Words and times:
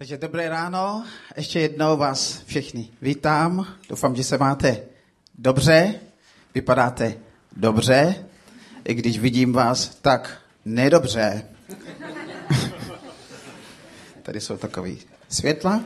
Takže 0.00 0.18
dobré 0.18 0.48
ráno, 0.48 1.04
ještě 1.36 1.60
jednou 1.60 1.96
vás 1.96 2.42
všechny 2.46 2.88
vítám. 3.02 3.66
Doufám, 3.88 4.16
že 4.16 4.24
se 4.24 4.38
máte 4.38 4.82
dobře, 5.38 5.94
vypadáte 6.54 7.14
dobře, 7.56 8.24
i 8.84 8.94
když 8.94 9.18
vidím 9.18 9.52
vás 9.52 9.88
tak 9.88 10.38
nedobře. 10.64 11.44
Tady 14.22 14.40
jsou 14.40 14.56
takový 14.56 14.98
světla. 15.28 15.84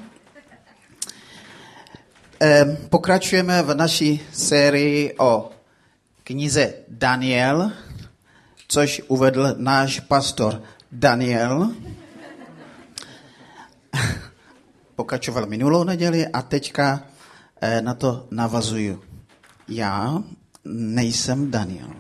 Pokračujeme 2.89 3.63
v 3.63 3.75
naší 3.75 4.21
sérii 4.33 5.15
o 5.19 5.51
knize 6.25 6.75
Daniel, 6.89 7.73
což 8.69 9.03
uvedl 9.09 9.55
náš 9.59 10.01
pastor 10.01 10.63
Daniel 10.93 11.75
pokračoval 14.97 15.47
minulou 15.47 15.85
neděli 15.85 16.27
a 16.27 16.43
teďka 16.43 17.03
eh, 17.61 17.83
na 17.83 17.95
to 17.95 18.27
navazuju. 18.31 19.03
Já 19.69 20.23
nejsem 20.65 21.51
Daniel. 21.51 21.89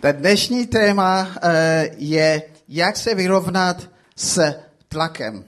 Ten 0.00 0.16
dnešní 0.16 0.66
téma 0.66 1.28
eh, 1.42 1.88
je, 1.96 2.42
jak 2.68 2.96
se 2.96 3.14
vyrovnat 3.14 3.90
s 4.16 4.54
tlakem. 4.88 5.44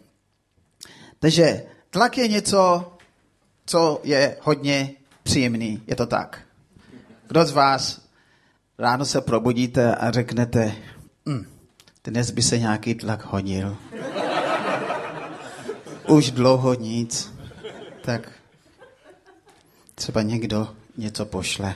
Takže 1.18 1.62
tlak 1.90 2.18
je 2.18 2.28
něco, 2.28 2.92
co 3.66 4.00
je 4.04 4.36
hodně 4.42 4.90
příjemný. 5.22 5.82
Je 5.86 5.96
to 5.96 6.06
tak. 6.06 6.40
Kdo 7.28 7.44
z 7.44 7.52
vás 7.52 8.00
ráno 8.78 9.04
se 9.04 9.20
probudíte 9.20 9.94
a 9.94 10.10
řeknete, 10.10 10.72
hm, 11.28 11.46
dnes 12.06 12.30
by 12.30 12.42
se 12.42 12.58
nějaký 12.58 12.94
tlak 12.94 13.24
hodil. 13.24 13.76
Už 16.08 16.30
dlouho 16.30 16.74
nic. 16.74 17.32
Tak 18.04 18.30
třeba 19.94 20.22
někdo 20.22 20.68
něco 20.96 21.26
pošle. 21.26 21.74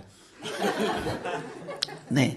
Ne, 2.10 2.32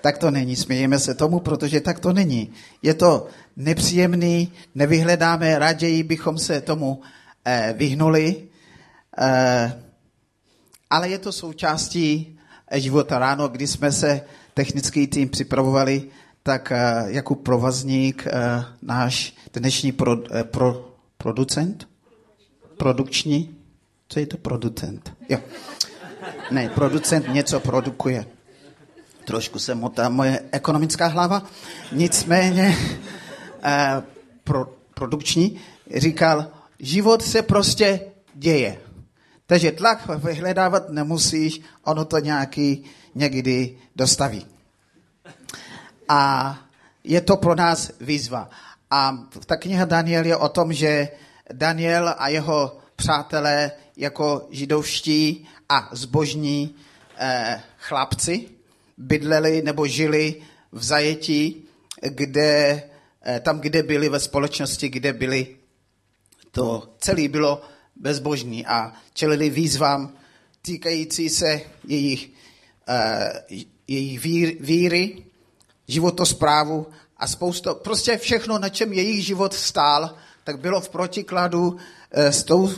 tak 0.00 0.18
to 0.18 0.30
není. 0.30 0.56
Smějeme 0.56 0.98
se 0.98 1.14
tomu, 1.14 1.40
protože 1.40 1.80
tak 1.80 2.00
to 2.00 2.12
není. 2.12 2.52
Je 2.82 2.94
to 2.94 3.26
nepříjemný, 3.56 4.52
nevyhledáme, 4.74 5.58
raději 5.58 6.02
bychom 6.02 6.38
se 6.38 6.60
tomu 6.60 7.00
eh, 7.44 7.74
vyhnuli, 7.76 8.48
eh, 9.18 9.82
ale 10.90 11.08
je 11.08 11.18
to 11.18 11.32
součástí 11.32 12.38
života. 12.74 13.18
Ráno, 13.18 13.48
kdy 13.48 13.66
jsme 13.66 13.92
se 13.92 14.20
technický 14.54 15.06
tým 15.06 15.28
připravovali 15.28 16.10
tak 16.46 16.72
uh, 16.72 17.10
jako 17.10 17.34
provazník 17.34 18.26
uh, 18.26 18.64
náš 18.82 19.34
dnešní 19.52 19.92
pro, 19.92 20.16
uh, 20.16 20.42
pro, 20.42 20.94
producent, 21.18 21.88
produkční, 22.76 23.56
co 24.08 24.20
je 24.20 24.26
to 24.26 24.36
producent? 24.36 25.12
Jo. 25.28 25.38
Ne, 26.50 26.68
producent 26.68 27.28
něco 27.28 27.60
produkuje. 27.60 28.26
Trošku 29.24 29.58
se 29.58 29.74
motá 29.74 30.08
moje 30.08 30.40
ekonomická 30.52 31.06
hlava. 31.06 31.42
Nicméně 31.92 32.76
pro, 34.44 34.66
produkční 34.94 35.60
říkal, 35.96 36.46
život 36.78 37.22
se 37.22 37.42
prostě 37.42 38.00
děje. 38.34 38.80
Takže 39.46 39.72
tlak 39.72 40.08
vyhledávat 40.24 40.90
nemusíš, 40.90 41.60
ono 41.84 42.04
to 42.04 42.18
nějaký 42.18 42.84
někdy 43.14 43.76
dostaví. 43.96 44.53
A 46.08 46.58
je 47.04 47.20
to 47.20 47.36
pro 47.36 47.54
nás 47.54 47.92
výzva. 48.00 48.50
A 48.90 49.18
ta 49.46 49.56
kniha 49.56 49.84
Daniel 49.84 50.26
je 50.26 50.36
o 50.36 50.48
tom, 50.48 50.72
že 50.72 51.08
Daniel 51.52 52.14
a 52.18 52.28
jeho 52.28 52.78
přátelé 52.96 53.72
jako 53.96 54.48
židovští 54.50 55.48
a 55.68 55.88
zbožní 55.92 56.74
eh, 57.18 57.62
chlapci 57.78 58.48
bydleli 58.96 59.62
nebo 59.62 59.86
žili 59.86 60.42
v 60.72 60.84
zajetí, 60.84 61.64
kde, 62.02 62.82
eh, 63.22 63.40
tam, 63.40 63.60
kde 63.60 63.82
byli 63.82 64.08
ve 64.08 64.20
společnosti, 64.20 64.88
kde 64.88 65.12
byli, 65.12 65.56
to 66.50 66.94
celé 66.98 67.28
bylo 67.28 67.62
bezbožní 67.96 68.66
a 68.66 68.92
čelili 69.12 69.50
výzvám 69.50 70.12
týkající 70.62 71.28
se 71.28 71.60
jejich, 71.86 72.30
eh, 72.88 73.42
jejich 73.88 74.20
víry, 74.20 74.56
víry 74.60 75.24
životosprávu 75.88 76.86
a 77.16 77.26
spousta, 77.26 77.74
prostě 77.74 78.18
všechno, 78.18 78.58
na 78.58 78.68
čem 78.68 78.92
jejich 78.92 79.24
život 79.24 79.54
stál, 79.54 80.14
tak 80.44 80.60
bylo 80.60 80.80
v 80.80 80.88
protikladu 80.88 81.76
eh, 82.10 82.32
s, 82.32 82.44
tou, 82.44 82.70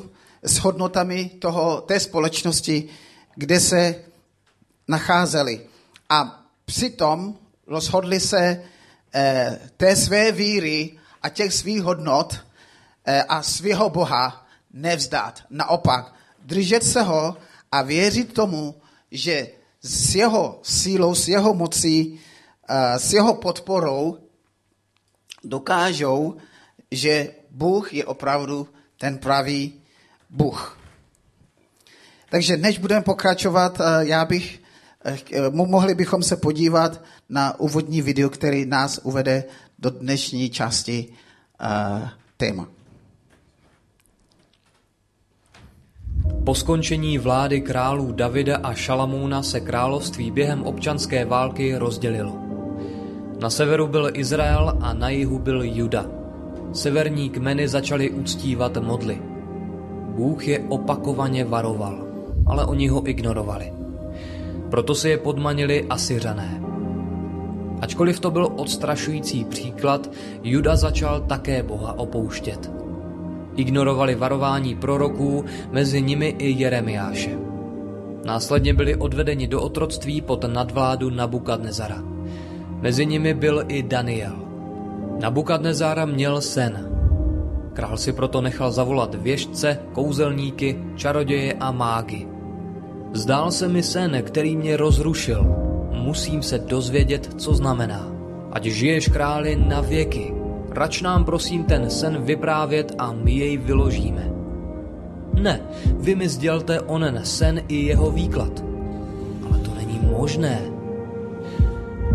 s 0.42 0.58
hodnotami 0.58 1.30
toho, 1.38 1.80
té 1.80 2.00
společnosti, 2.00 2.88
kde 3.34 3.60
se 3.60 3.94
nacházeli. 4.88 5.60
A 6.08 6.44
přitom 6.64 7.34
rozhodli 7.66 8.20
se 8.20 8.62
eh, 9.14 9.60
té 9.76 9.96
své 9.96 10.32
víry 10.32 10.98
a 11.22 11.28
těch 11.28 11.54
svých 11.54 11.82
hodnot 11.82 12.36
eh, 13.04 13.22
a 13.22 13.42
svého 13.42 13.90
Boha 13.90 14.46
nevzdát. 14.72 15.42
Naopak, 15.50 16.14
držet 16.44 16.84
se 16.84 17.02
ho 17.02 17.36
a 17.72 17.82
věřit 17.82 18.32
tomu, 18.32 18.74
že 19.10 19.48
s 19.82 20.14
jeho 20.14 20.60
sílou, 20.62 21.14
s 21.14 21.28
jeho 21.28 21.54
mocí 21.54 22.20
s 22.96 23.12
jeho 23.12 23.34
podporou 23.34 24.18
dokážou, 25.44 26.36
že 26.90 27.30
Bůh 27.50 27.94
je 27.94 28.04
opravdu 28.04 28.68
ten 28.98 29.18
pravý 29.18 29.72
Bůh. 30.30 30.78
Takže 32.30 32.56
než 32.56 32.78
budeme 32.78 33.02
pokračovat, 33.02 33.80
já 34.00 34.24
bych, 34.24 34.60
eh, 35.04 35.50
mohli 35.50 35.94
bychom 35.94 36.22
se 36.22 36.36
podívat 36.36 37.00
na 37.28 37.60
úvodní 37.60 38.02
video, 38.02 38.30
který 38.30 38.66
nás 38.66 39.00
uvede 39.02 39.44
do 39.78 39.90
dnešní 39.90 40.50
části 40.50 41.08
eh, 41.60 42.08
téma. 42.36 42.68
Po 46.44 46.54
skončení 46.54 47.18
vlády 47.18 47.60
králů 47.60 48.12
Davida 48.12 48.56
a 48.56 48.74
Šalamouna 48.74 49.42
se 49.42 49.60
království 49.60 50.30
během 50.30 50.62
občanské 50.62 51.24
války 51.24 51.76
rozdělilo. 51.76 52.45
Na 53.40 53.50
severu 53.50 53.86
byl 53.86 54.10
Izrael 54.12 54.76
a 54.80 54.92
na 54.92 55.08
jihu 55.08 55.38
byl 55.38 55.62
Juda. 55.62 56.06
Severní 56.72 57.30
kmeny 57.30 57.68
začaly 57.68 58.10
uctívat 58.10 58.76
modly. 58.76 59.22
Bůh 60.16 60.48
je 60.48 60.58
opakovaně 60.68 61.44
varoval, 61.44 62.06
ale 62.46 62.64
oni 62.64 62.88
ho 62.88 63.08
ignorovali. 63.08 63.72
Proto 64.70 64.94
si 64.94 65.08
je 65.08 65.18
podmanili 65.18 65.86
Asyřané. 65.90 66.62
Ačkoliv 67.80 68.20
to 68.20 68.30
byl 68.30 68.48
odstrašující 68.56 69.44
příklad, 69.44 70.10
Juda 70.42 70.76
začal 70.76 71.20
také 71.20 71.62
Boha 71.62 71.98
opouštět. 71.98 72.70
Ignorovali 73.56 74.14
varování 74.14 74.74
proroků, 74.74 75.44
mezi 75.72 76.02
nimi 76.02 76.28
i 76.38 76.50
Jeremiáše. 76.50 77.38
Následně 78.24 78.74
byli 78.74 78.96
odvedeni 78.96 79.46
do 79.46 79.62
otroctví 79.62 80.20
pod 80.20 80.44
nadvládu 80.44 81.10
Nabukadnezara. 81.10 82.15
Mezi 82.80 83.06
nimi 83.06 83.34
byl 83.34 83.64
i 83.68 83.82
Daniel. 83.82 84.36
Nabukadnezára 85.20 86.04
měl 86.04 86.40
sen. 86.40 86.88
Král 87.72 87.96
si 87.96 88.12
proto 88.12 88.40
nechal 88.40 88.72
zavolat 88.72 89.14
věžce, 89.14 89.78
kouzelníky, 89.92 90.78
čaroděje 90.96 91.52
a 91.60 91.72
mágy. 91.72 92.26
Zdál 93.12 93.50
se 93.50 93.68
mi 93.68 93.82
sen, 93.82 94.22
který 94.22 94.56
mě 94.56 94.76
rozrušil. 94.76 95.46
Musím 95.92 96.42
se 96.42 96.58
dozvědět, 96.58 97.30
co 97.36 97.54
znamená. 97.54 98.12
Ať 98.52 98.64
žiješ 98.64 99.08
králi 99.08 99.56
na 99.56 99.80
věky. 99.80 100.34
Rač 100.70 101.02
nám 101.02 101.24
prosím 101.24 101.64
ten 101.64 101.90
sen 101.90 102.22
vyprávět 102.24 102.94
a 102.98 103.12
my 103.12 103.32
jej 103.32 103.56
vyložíme. 103.56 104.32
Ne, 105.40 105.60
vy 105.96 106.14
mi 106.14 106.28
sdělte 106.28 106.80
onen 106.80 107.20
sen 107.24 107.60
i 107.68 107.86
jeho 107.86 108.10
výklad. 108.10 108.64
Ale 109.48 109.58
to 109.58 109.74
není 109.74 110.00
možné. 110.02 110.75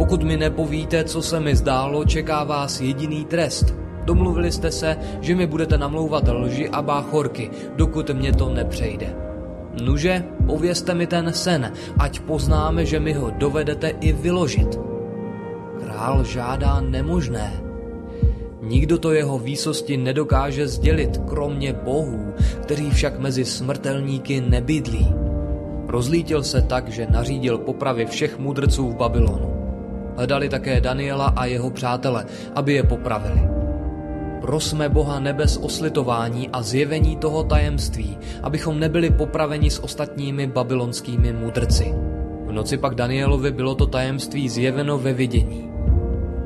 Pokud 0.01 0.23
mi 0.23 0.37
nepovíte, 0.37 1.03
co 1.03 1.21
se 1.21 1.39
mi 1.39 1.55
zdálo, 1.55 2.05
čeká 2.05 2.43
vás 2.43 2.81
jediný 2.81 3.25
trest. 3.25 3.73
Domluvili 4.05 4.51
jste 4.51 4.71
se, 4.71 4.97
že 5.21 5.35
mi 5.35 5.47
budete 5.47 5.77
namlouvat 5.77 6.23
lži 6.27 6.69
a 6.69 6.81
báchorky, 6.81 7.49
dokud 7.75 8.09
mě 8.09 8.33
to 8.33 8.49
nepřejde. 8.49 9.15
Nuže, 9.83 10.23
povězte 10.45 10.93
mi 10.93 11.07
ten 11.07 11.33
sen, 11.33 11.73
ať 11.99 12.19
poznáme, 12.19 12.85
že 12.85 12.99
mi 12.99 13.13
ho 13.13 13.29
dovedete 13.29 13.89
i 13.89 14.13
vyložit. 14.13 14.79
Král 15.83 16.23
žádá 16.23 16.81
nemožné. 16.81 17.61
Nikdo 18.61 18.97
to 18.97 19.13
jeho 19.13 19.39
výsosti 19.39 19.97
nedokáže 19.97 20.67
sdělit, 20.67 21.21
kromě 21.29 21.73
bohů, 21.73 22.33
který 22.61 22.89
však 22.89 23.19
mezi 23.19 23.45
smrtelníky 23.45 24.41
nebydlí. 24.41 25.13
Rozlítil 25.87 26.43
se 26.43 26.61
tak, 26.61 26.89
že 26.89 27.07
nařídil 27.09 27.57
popravy 27.57 28.05
všech 28.05 28.39
mudrců 28.39 28.89
v 28.89 28.95
Babylonu. 28.95 29.50
Hledali 30.17 30.49
také 30.49 30.81
Daniela 30.81 31.33
a 31.35 31.45
jeho 31.45 31.69
přátele, 31.69 32.25
aby 32.55 32.73
je 32.73 32.83
popravili. 32.83 33.41
Prosme 34.41 34.89
Boha 34.89 35.19
nebes 35.19 35.57
o 35.57 35.69
slitování 35.69 36.49
a 36.49 36.61
zjevení 36.61 37.17
toho 37.17 37.43
tajemství, 37.43 38.17
abychom 38.43 38.79
nebyli 38.79 39.09
popraveni 39.09 39.69
s 39.69 39.83
ostatními 39.83 40.47
babylonskými 40.47 41.33
mudrci. 41.33 41.93
V 42.45 42.51
noci 42.51 42.77
pak 42.77 42.95
Danielovi 42.95 43.51
bylo 43.51 43.75
to 43.75 43.85
tajemství 43.85 44.49
zjeveno 44.49 44.97
ve 44.97 45.13
vidění. 45.13 45.71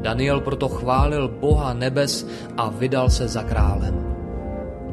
Daniel 0.02 0.42
proto 0.42 0.70
chválil 0.70 1.28
Boha 1.28 1.74
nebes 1.74 2.28
a 2.58 2.70
vydal 2.70 3.10
se 3.10 3.28
za 3.28 3.44
králem. 3.44 4.06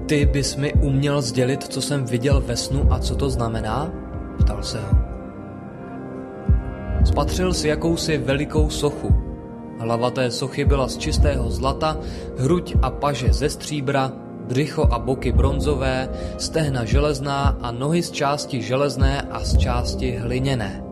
Ty 0.07 0.27
bys 0.27 0.57
mi 0.57 0.73
uměl 0.73 1.23
sdělit, 1.23 1.63
co 1.63 1.83
jsem 1.83 2.05
viděl 2.05 2.41
ve 2.47 2.57
snu 2.57 2.93
a 2.93 2.99
co 2.99 3.15
to 3.15 3.31
znamená? 3.31 3.93
Ptal 4.39 4.63
se 4.63 4.81
ho. 4.81 5.12
Spatřil 7.05 7.55
si 7.55 7.69
jakousi 7.69 8.19
velikou 8.19 8.71
sochu. 8.71 9.15
Hlava 9.79 10.11
té 10.11 10.31
sochy 10.31 10.65
byla 10.65 10.89
z 10.89 10.99
čistého 10.99 11.51
zlata, 11.51 11.99
hruď 12.39 12.75
a 12.83 12.91
paže 12.91 13.33
ze 13.33 13.49
stříbra, 13.49 14.13
břicho 14.49 14.89
a 14.91 14.99
boky 14.99 15.33
bronzové, 15.33 16.09
stehna 16.39 16.85
železná 16.85 17.59
a 17.61 17.71
nohy 17.71 18.03
z 18.03 18.11
části 18.11 18.63
železné 18.63 19.23
a 19.23 19.41
z 19.41 19.57
části 19.57 20.11
hliněné. 20.11 20.85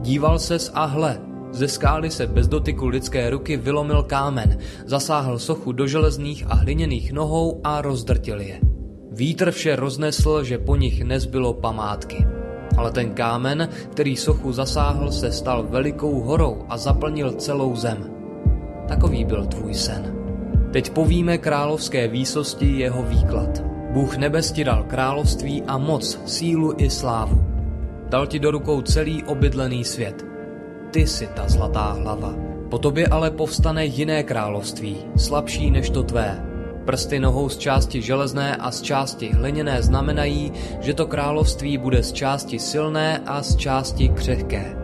Díval 0.00 0.38
ses 0.38 0.70
a 0.74 0.84
hle, 0.84 1.20
ze 1.52 1.68
skály 1.68 2.10
se 2.10 2.26
bez 2.26 2.48
dotyku 2.48 2.86
lidské 2.86 3.30
ruky 3.30 3.56
vylomil 3.56 4.02
kámen, 4.02 4.58
zasáhl 4.86 5.38
sochu 5.38 5.72
do 5.72 5.86
železných 5.86 6.44
a 6.48 6.54
hliněných 6.54 7.12
nohou 7.12 7.60
a 7.64 7.82
rozdrtil 7.82 8.40
je. 8.40 8.60
Vítr 9.10 9.50
vše 9.50 9.76
roznesl, 9.76 10.44
že 10.44 10.58
po 10.58 10.76
nich 10.76 11.04
nezbylo 11.04 11.54
památky. 11.54 12.37
Ale 12.76 12.92
ten 12.92 13.10
kámen, 13.10 13.68
který 13.90 14.16
sochu 14.16 14.52
zasáhl, 14.52 15.12
se 15.12 15.32
stal 15.32 15.66
velikou 15.70 16.20
horou 16.20 16.64
a 16.68 16.78
zaplnil 16.78 17.32
celou 17.32 17.76
zem. 17.76 18.10
Takový 18.88 19.24
byl 19.24 19.46
tvůj 19.46 19.74
sen. 19.74 20.14
Teď 20.72 20.90
povíme 20.90 21.38
královské 21.38 22.08
výsosti 22.08 22.78
jeho 22.78 23.02
výklad. 23.02 23.62
Bůh 23.90 24.16
nebes 24.16 24.52
ti 24.52 24.64
dal 24.64 24.82
království 24.82 25.62
a 25.62 25.78
moc, 25.78 26.20
sílu 26.26 26.74
i 26.76 26.90
slávu. 26.90 27.44
Dal 28.08 28.26
ti 28.26 28.38
do 28.38 28.50
rukou 28.50 28.82
celý 28.82 29.24
obydlený 29.24 29.84
svět. 29.84 30.26
Ty 30.90 31.06
jsi 31.06 31.26
ta 31.26 31.48
zlatá 31.48 31.92
hlava. 31.92 32.34
Po 32.70 32.78
tobě 32.78 33.06
ale 33.06 33.30
povstane 33.30 33.84
jiné 33.86 34.22
království, 34.22 34.96
slabší 35.16 35.70
než 35.70 35.90
to 35.90 36.02
tvé. 36.02 36.47
Prsty 36.88 37.20
nohou 37.20 37.48
z 37.48 37.58
části 37.58 38.02
železné 38.02 38.56
a 38.56 38.70
z 38.70 38.82
části 38.82 39.30
hliněné 39.32 39.82
znamenají, 39.82 40.52
že 40.80 40.94
to 40.94 41.06
království 41.06 41.78
bude 41.78 42.02
z 42.02 42.12
části 42.12 42.58
silné 42.58 43.22
a 43.26 43.42
z 43.42 43.56
části 43.56 44.08
křehké. 44.08 44.76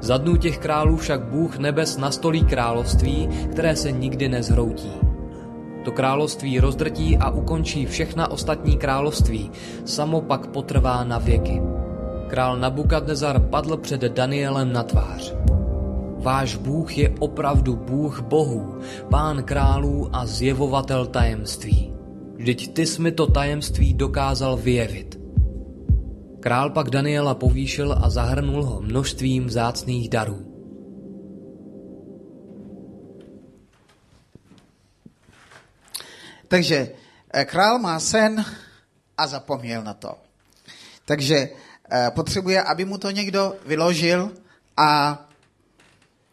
Za 0.00 0.16
dnů 0.16 0.36
těch 0.36 0.58
králů 0.58 0.96
však 0.96 1.24
Bůh 1.24 1.58
nebes 1.58 1.96
nastolí 1.96 2.44
království, 2.44 3.28
které 3.52 3.76
se 3.76 3.92
nikdy 3.92 4.28
nezhroutí. 4.28 4.92
To 5.84 5.92
království 5.92 6.60
rozdrtí 6.60 7.16
a 7.16 7.30
ukončí 7.30 7.86
všechna 7.86 8.30
ostatní 8.30 8.76
království, 8.76 9.50
samo 9.84 10.20
pak 10.20 10.46
potrvá 10.46 11.04
na 11.04 11.18
věky. 11.18 11.62
Král 12.26 12.56
Nabukadnezar 12.56 13.40
padl 13.40 13.76
před 13.76 14.00
Danielem 14.00 14.72
na 14.72 14.82
tvář. 14.82 15.34
Váš 16.22 16.56
Bůh 16.56 16.98
je 16.98 17.14
opravdu 17.18 17.76
Bůh 17.76 18.20
bohů, 18.20 18.80
pán 19.10 19.42
králů 19.42 20.10
a 20.12 20.26
zjevovatel 20.26 21.06
tajemství. 21.06 21.92
Vždyť 22.36 22.74
ty 22.74 22.86
jsi 22.86 23.02
mi 23.02 23.12
to 23.12 23.26
tajemství 23.26 23.94
dokázal 23.94 24.56
vyjevit. 24.56 25.18
Král 26.40 26.70
pak 26.70 26.90
Daniela 26.90 27.34
povýšil 27.34 27.98
a 28.02 28.10
zahrnul 28.10 28.64
ho 28.64 28.80
množstvím 28.80 29.46
vzácných 29.46 30.08
darů. 30.08 30.46
Takže 36.48 36.88
eh, 37.34 37.44
král 37.44 37.78
má 37.78 38.00
sen 38.00 38.44
a 39.18 39.26
zapomněl 39.26 39.82
na 39.82 39.94
to. 39.94 40.14
Takže 41.04 41.48
eh, 41.90 42.10
potřebuje, 42.14 42.62
aby 42.62 42.84
mu 42.84 42.98
to 42.98 43.10
někdo 43.10 43.56
vyložil 43.66 44.30
a 44.76 45.18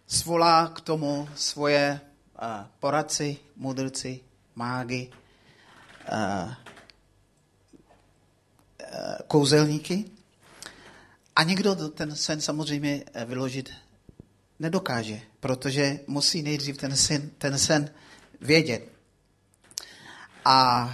svolá 0.09 0.67
k 0.67 0.81
tomu 0.81 1.29
svoje 1.35 2.01
uh, 2.01 2.65
poradci, 2.79 3.37
mudrci, 3.55 4.19
mágy, 4.55 5.07
uh, 6.11 6.49
uh, 6.49 6.53
kouzelníky. 9.27 10.05
A 11.35 11.43
někdo 11.43 11.75
ten 11.89 12.15
sen 12.15 12.41
samozřejmě 12.41 13.03
vyložit 13.25 13.69
nedokáže, 14.59 15.21
protože 15.39 15.99
musí 16.07 16.41
nejdřív 16.41 16.77
ten 16.77 16.95
sen, 16.95 17.29
ten 17.37 17.57
sen 17.57 17.89
vědět. 18.41 18.89
A 20.45 20.89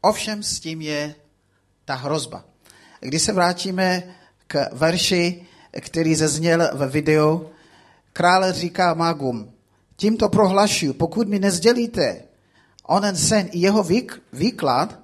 ovšem 0.00 0.42
s 0.42 0.60
tím 0.60 0.82
je 0.82 1.14
ta 1.84 1.94
hrozba. 1.94 2.44
Když 3.00 3.22
se 3.22 3.32
vrátíme 3.32 4.16
k 4.46 4.68
verši, 4.72 5.46
který 5.80 6.14
zazněl 6.14 6.70
ve 6.74 6.88
videu, 6.88 7.51
Krále 8.12 8.52
říká 8.52 8.94
magům, 8.94 9.52
tímto 9.96 10.28
prohlašuju, 10.28 10.92
pokud 10.92 11.28
mi 11.28 11.38
nezdělíte 11.38 12.22
onen 12.86 13.16
sen 13.16 13.48
i 13.52 13.58
jeho 13.58 13.86
výklad, 14.32 14.98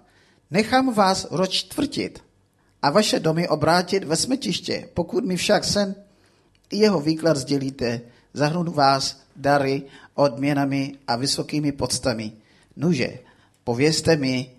nechám 0.51 0.95
vás 0.95 1.27
rozčtvrtit 1.31 2.25
a 2.83 2.91
vaše 2.91 3.21
domy 3.21 3.49
obrátit 3.49 4.05
ve 4.05 4.17
smetiště. 4.17 4.89
Pokud 4.95 5.25
mi 5.25 5.37
však 5.37 5.65
sen 5.65 5.95
i 6.71 6.79
jeho 6.79 7.01
výklad 7.01 7.37
sdělíte, 7.37 8.01
zahrnu 8.35 8.73
vás 8.73 9.21
dary, 9.37 9.83
odměnami 10.15 10.95
a 11.07 11.17
vysokými 11.17 11.73
podstami. 11.73 12.33
Nuže, 12.77 13.19
povězte 13.65 14.17
mi, 14.17 14.51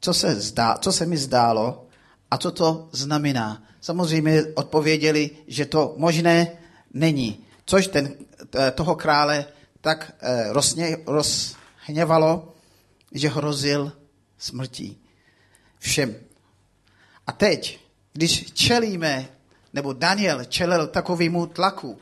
co 0.00 0.14
se, 0.14 0.34
zdá, 0.34 0.78
co 0.80 0.92
se 0.92 1.06
mi 1.06 1.16
zdálo 1.16 1.86
a 2.30 2.38
co 2.38 2.50
to 2.50 2.88
znamená. 2.92 3.62
Samozřejmě 3.80 4.44
odpověděli, 4.54 5.30
že 5.46 5.66
to 5.66 5.94
možné 5.96 6.52
není. 6.94 7.46
Což 7.64 7.86
ten, 7.86 8.14
eh, 8.58 8.70
toho 8.70 8.96
krále 8.96 9.44
tak 9.80 10.12
eh, 10.20 10.52
rozně, 10.52 10.96
rozhněvalo, 11.06 12.54
že 13.12 13.28
hrozil 13.28 13.92
smrtí 14.38 14.98
všem. 15.78 16.14
A 17.26 17.32
teď, 17.32 17.80
když 18.12 18.52
čelíme, 18.52 19.28
nebo 19.72 19.92
Daniel 19.92 20.44
čelil 20.44 20.86
takovému 20.86 21.46
tlaku, 21.46 21.98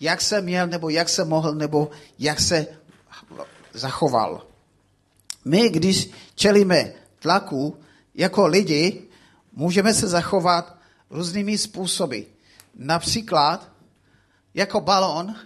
jak 0.00 0.20
se 0.20 0.40
měl, 0.40 0.66
nebo 0.66 0.88
jak 0.88 1.08
se 1.08 1.24
mohl, 1.24 1.54
nebo 1.54 1.90
jak 2.18 2.40
se 2.40 2.66
zachoval. 3.72 4.46
My, 5.44 5.68
když 5.68 6.10
čelíme 6.34 6.92
tlaku 7.18 7.78
jako 8.14 8.46
lidi, 8.46 9.02
můžeme 9.52 9.94
se 9.94 10.08
zachovat 10.08 10.76
různými 11.10 11.58
způsoby. 11.58 12.20
Například 12.74 13.73
jako 14.54 14.80
balon, 14.80 15.36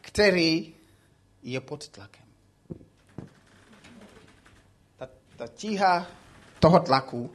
který 0.00 0.74
je 1.42 1.60
pod 1.60 1.88
tlakem. 1.88 2.24
Ta, 4.96 5.08
ta 5.36 5.46
tíha 5.46 6.06
toho 6.60 6.80
tlaku 6.80 7.30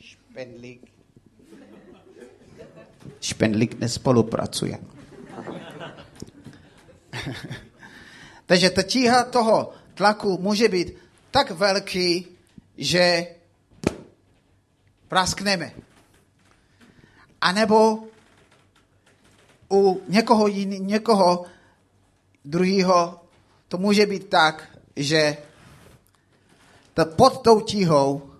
špendlík 0.00 0.92
špendlík 3.20 3.80
nespolupracuje. 3.80 4.78
Takže 8.46 8.70
ta 8.70 8.82
tíha 8.82 9.24
toho 9.24 9.72
tlaku 9.94 10.38
může 10.38 10.68
být 10.68 10.96
tak 11.30 11.50
velký, 11.50 12.26
že 12.76 13.26
praskneme. 15.10 15.72
A 17.40 17.52
nebo 17.52 18.06
u 19.70 20.02
někoho, 20.08 20.46
jiný, 20.46 20.78
někoho 20.80 21.44
druhého 22.44 23.20
to 23.68 23.78
může 23.78 24.06
být 24.06 24.28
tak, 24.28 24.78
že 24.96 25.36
ta 26.94 27.04
pod 27.04 27.42
tou 27.42 27.60
tíhou 27.60 28.30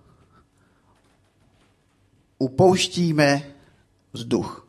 upouštíme 2.37 3.43
vzduch. 4.13 4.67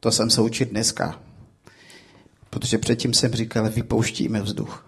To 0.00 0.12
jsem 0.12 0.30
se 0.30 0.40
učit 0.40 0.70
dneska. 0.70 1.22
Protože 2.50 2.78
předtím 2.78 3.14
jsem 3.14 3.32
říkal, 3.32 3.70
vypouštíme 3.70 4.42
vzduch. 4.42 4.86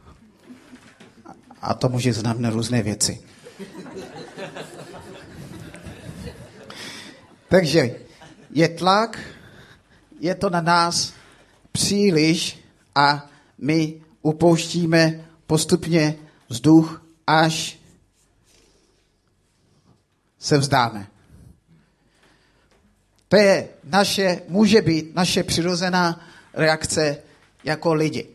A 1.62 1.75
to 1.75 1.88
může 1.88 2.12
znamenat 2.12 2.54
různé 2.54 2.83
věci. 2.83 3.23
Takže 7.49 7.97
je 8.50 8.69
tlak, 8.69 9.19
je 10.21 10.35
to 10.35 10.50
na 10.50 10.61
nás 10.61 11.12
příliš 11.73 12.59
a 12.95 13.31
my 13.59 14.02
upouštíme 14.23 15.28
postupně 15.47 16.19
vzduch, 16.49 17.02
až 17.26 17.78
se 20.38 20.59
vzdáme. 20.59 21.07
To 23.28 23.37
je 23.37 23.69
naše, 23.85 24.43
může 24.49 24.83
být 24.83 25.14
naše 25.14 25.43
přirozená 25.43 26.21
reakce 26.55 27.17
jako 27.64 27.95
lidi. 27.95 28.26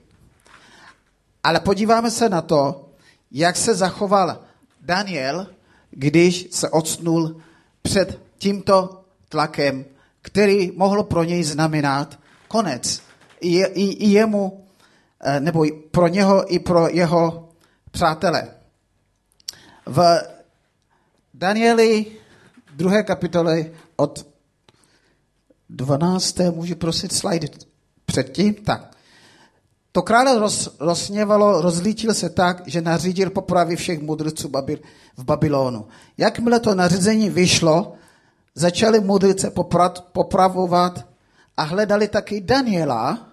Ale 1.43 1.60
podíváme 1.60 2.12
se 2.12 2.29
na 2.29 2.41
to, 2.41 2.89
jak 3.32 3.58
se 3.58 3.75
zachoval 3.75 4.43
Daniel, 4.82 5.48
když 5.91 6.48
se 6.51 6.70
odsnul 6.70 7.41
před 7.82 8.20
tímto 8.38 9.02
tlakem, 9.34 9.86
který 10.22 10.72
mohl 10.75 11.04
pro 11.04 11.24
něj 11.24 11.44
znamenat 11.44 12.20
konec. 12.48 13.02
I, 13.42 13.63
i, 13.66 13.86
i 14.06 14.08
jemu, 14.10 14.66
eh, 15.20 15.40
nebo 15.40 15.66
pro 15.92 16.08
něho, 16.08 16.54
i 16.54 16.60
pro 16.60 16.88
jeho 16.88 17.50
přátele. 17.92 18.48
V 19.86 20.22
Danieli 21.34 22.06
druhé 22.78 23.04
kapitoly 23.04 23.74
od 23.96 24.28
12. 25.70 26.54
můžu 26.54 26.75
prosit 26.75 27.13
slide 27.13 27.48
předtím? 28.06 28.54
Tak. 28.54 28.94
To 29.92 30.02
krále 30.02 30.40
roz, 30.40 30.78
rozsněvalo, 30.80 31.62
rozlíčil 31.62 32.13
se 32.13 32.30
tak, 32.30 32.62
že 32.66 32.82
nařídil 32.82 33.30
popravy 33.30 33.75
všech 33.75 34.02
mudrců 34.02 34.50
Babil, 34.50 34.78
v 35.18 35.24
Babylonu. 35.24 35.88
Jakmile 36.18 36.60
to 36.60 36.75
nařízení 36.75 37.30
vyšlo, 37.30 37.94
začali 38.55 39.00
mudrce 39.00 39.51
poprat, 39.51 40.05
popravovat 40.12 41.07
a 41.57 41.63
hledali 41.63 42.07
taky 42.07 42.41
Daniela 42.41 43.27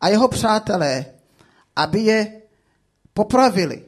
a 0.00 0.08
jeho 0.08 0.28
přátelé, 0.28 1.06
aby 1.76 2.00
je 2.00 2.40
popravili. 3.14 3.82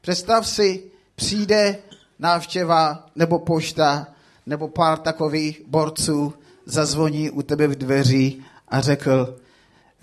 Představ 0.00 0.48
si, 0.48 0.90
přijde 1.14 1.78
návštěva 2.18 3.06
nebo 3.16 3.38
pošta 3.38 4.06
nebo 4.46 4.68
pár 4.68 4.98
takových 4.98 5.62
borců 5.66 6.34
zazvoní 6.66 7.30
u 7.30 7.42
tebe 7.42 7.66
v 7.66 7.74
dveří 7.74 8.44
a 8.68 8.80
řekl, 8.80 9.36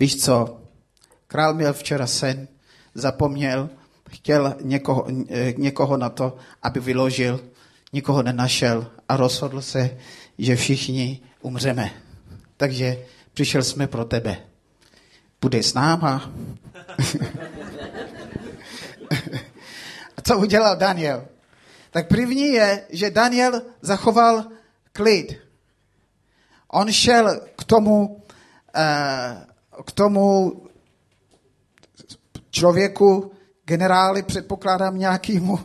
víš 0.00 0.24
co, 0.24 0.60
král 1.26 1.54
měl 1.54 1.72
včera 1.72 2.06
sen, 2.06 2.48
zapomněl, 2.94 3.68
chtěl 4.10 4.54
někoho, 4.60 5.06
někoho 5.56 5.96
na 5.96 6.08
to, 6.08 6.36
aby 6.62 6.80
vyložil, 6.80 7.40
nikoho 7.92 8.22
nenašel 8.22 8.86
a 9.08 9.16
rozhodl 9.16 9.62
se, 9.62 9.98
že 10.38 10.56
všichni 10.56 11.20
umřeme. 11.40 11.90
Takže 12.56 12.98
přišel 13.32 13.62
jsme 13.62 13.86
pro 13.86 14.04
tebe. 14.04 14.36
Bude 15.40 15.62
s 15.62 15.74
náma. 15.74 16.32
a 20.16 20.22
co 20.26 20.38
udělal 20.38 20.76
Daniel? 20.76 21.26
Tak 21.90 22.08
první 22.08 22.46
je, 22.46 22.86
že 22.90 23.10
Daniel 23.10 23.62
zachoval 23.80 24.44
klid. 24.92 25.36
On 26.68 26.92
šel 26.92 27.40
k 27.56 27.64
tomu, 27.64 28.22
eh, 28.76 29.46
k 29.84 29.92
tomu 29.92 30.52
člověku, 32.50 33.32
generáli, 33.64 34.22
předpokládám 34.22 34.98
nějakýmu, 34.98 35.58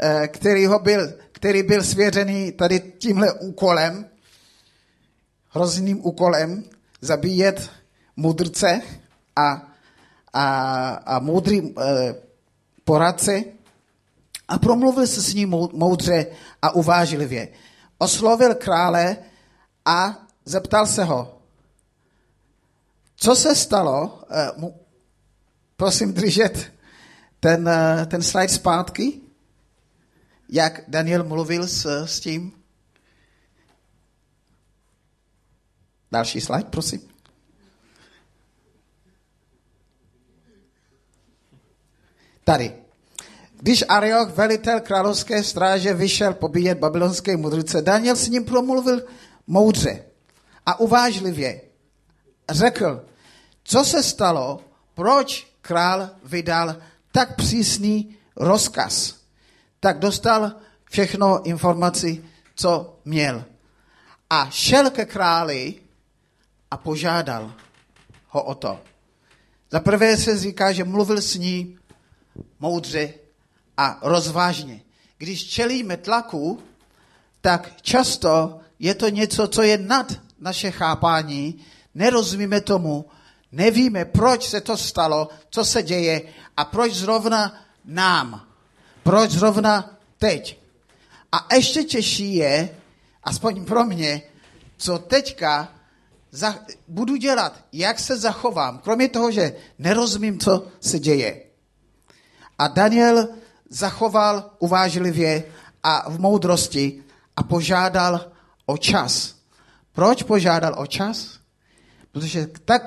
eh, 0.00 0.28
který, 0.28 0.66
ho 0.66 0.78
byl, 0.78 1.12
který 1.38 1.62
byl 1.62 1.82
svěřený 1.84 2.52
tady 2.52 2.80
tímhle 2.98 3.32
úkolem, 3.32 4.06
hrozným 5.48 6.06
úkolem, 6.06 6.64
zabíjet 7.00 7.70
mudrce 8.16 8.80
a, 9.36 9.68
a, 10.32 10.44
a 10.90 11.18
moudrý 11.18 11.62
eh, 11.62 12.14
poradce 12.84 13.44
a 14.48 14.58
promluvil 14.58 15.06
se 15.06 15.22
s 15.22 15.34
ním 15.34 15.48
moudře 15.72 16.26
a 16.62 16.70
uvážlivě. 16.70 17.48
Oslovil 17.98 18.54
krále 18.54 19.16
a 19.84 20.26
zeptal 20.44 20.86
se 20.86 21.04
ho, 21.04 21.38
co 23.16 23.36
se 23.36 23.54
stalo? 23.54 24.22
Eh, 24.30 24.50
prosím 25.76 26.12
držet 26.12 26.72
ten, 27.40 27.68
eh, 27.68 28.06
ten 28.06 28.22
slide 28.22 28.48
zpátky, 28.48 29.27
jak 30.48 30.80
Daniel 30.88 31.24
mluvil 31.24 31.66
s, 31.66 32.04
s 32.04 32.20
tím. 32.20 32.52
Další 36.12 36.40
slide, 36.40 36.70
prosím. 36.70 37.00
Tady. 42.44 42.74
Když 43.60 43.84
Arioch, 43.88 44.30
velitel 44.30 44.80
královské 44.80 45.42
stráže, 45.44 45.94
vyšel 45.94 46.34
pobíjet 46.34 46.78
babylonské 46.78 47.36
mudrce, 47.36 47.82
Daniel 47.82 48.16
s 48.16 48.28
ním 48.28 48.44
promluvil 48.44 49.02
moudře 49.46 50.04
a 50.66 50.80
uvážlivě. 50.80 51.60
Řekl, 52.50 53.04
co 53.62 53.84
se 53.84 54.02
stalo, 54.02 54.60
proč 54.94 55.52
král 55.60 56.10
vydal 56.24 56.76
tak 57.12 57.36
přísný 57.36 58.16
rozkaz. 58.36 59.17
Tak 59.80 59.98
dostal 59.98 60.52
všechno 60.90 61.42
informaci, 61.42 62.24
co 62.54 62.98
měl. 63.04 63.44
A 64.30 64.50
šel 64.50 64.90
ke 64.90 65.04
králi 65.04 65.74
a 66.70 66.76
požádal 66.76 67.52
ho 68.28 68.42
o 68.42 68.54
to. 68.54 68.80
Za 69.70 69.80
prvé 69.80 70.16
se 70.16 70.38
říká, 70.38 70.72
že 70.72 70.84
mluvil 70.84 71.22
s 71.22 71.34
ní 71.34 71.78
moudře 72.60 73.14
a 73.76 73.98
rozvážně. 74.02 74.80
Když 75.18 75.48
čelíme 75.48 75.96
tlaku, 75.96 76.62
tak 77.40 77.82
často 77.82 78.60
je 78.78 78.94
to 78.94 79.08
něco, 79.08 79.48
co 79.48 79.62
je 79.62 79.78
nad 79.78 80.12
naše 80.40 80.70
chápání, 80.70 81.64
nerozumíme 81.94 82.60
tomu, 82.60 83.04
nevíme, 83.52 84.04
proč 84.04 84.48
se 84.48 84.60
to 84.60 84.76
stalo, 84.76 85.28
co 85.50 85.64
se 85.64 85.82
děje 85.82 86.22
a 86.56 86.64
proč 86.64 86.94
zrovna 86.94 87.64
nám, 87.84 88.47
proč 89.08 89.30
zrovna 89.30 89.96
teď. 90.18 90.60
A 91.32 91.54
ještě 91.54 91.84
těžší 91.84 92.34
je, 92.34 92.76
aspoň 93.24 93.64
pro 93.64 93.84
mě, 93.84 94.22
co 94.76 94.98
teďka 94.98 95.68
za, 96.30 96.54
budu 96.88 97.16
dělat, 97.16 97.64
jak 97.72 97.98
se 97.98 98.18
zachovám, 98.18 98.78
kromě 98.78 99.08
toho, 99.08 99.30
že 99.30 99.56
nerozumím, 99.78 100.38
co 100.38 100.66
se 100.80 100.98
děje. 100.98 101.42
A 102.58 102.68
Daniel 102.68 103.28
zachoval 103.68 104.50
uvážlivě 104.58 105.44
a 105.82 106.10
v 106.10 106.20
moudrosti 106.20 107.02
a 107.36 107.42
požádal 107.42 108.32
o 108.66 108.76
čas. 108.76 109.34
Proč 109.92 110.22
požádal 110.22 110.74
o 110.76 110.86
čas? 110.86 111.40
Protože 112.12 112.46
tak, 112.64 112.82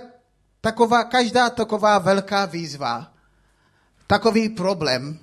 taková, 0.62 1.04
každá 1.04 1.50
taková 1.50 2.00
velká 2.00 2.46
výzva, 2.46 3.14
takový 4.08 4.50
problém, 4.50 5.20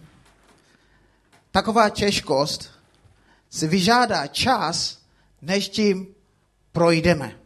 taková 1.50 1.88
těžkost 1.88 2.70
si 3.50 3.66
vyžádá 3.66 4.26
čas, 4.26 4.98
než 5.42 5.68
tím 5.68 6.06
projdeme. 6.72 7.36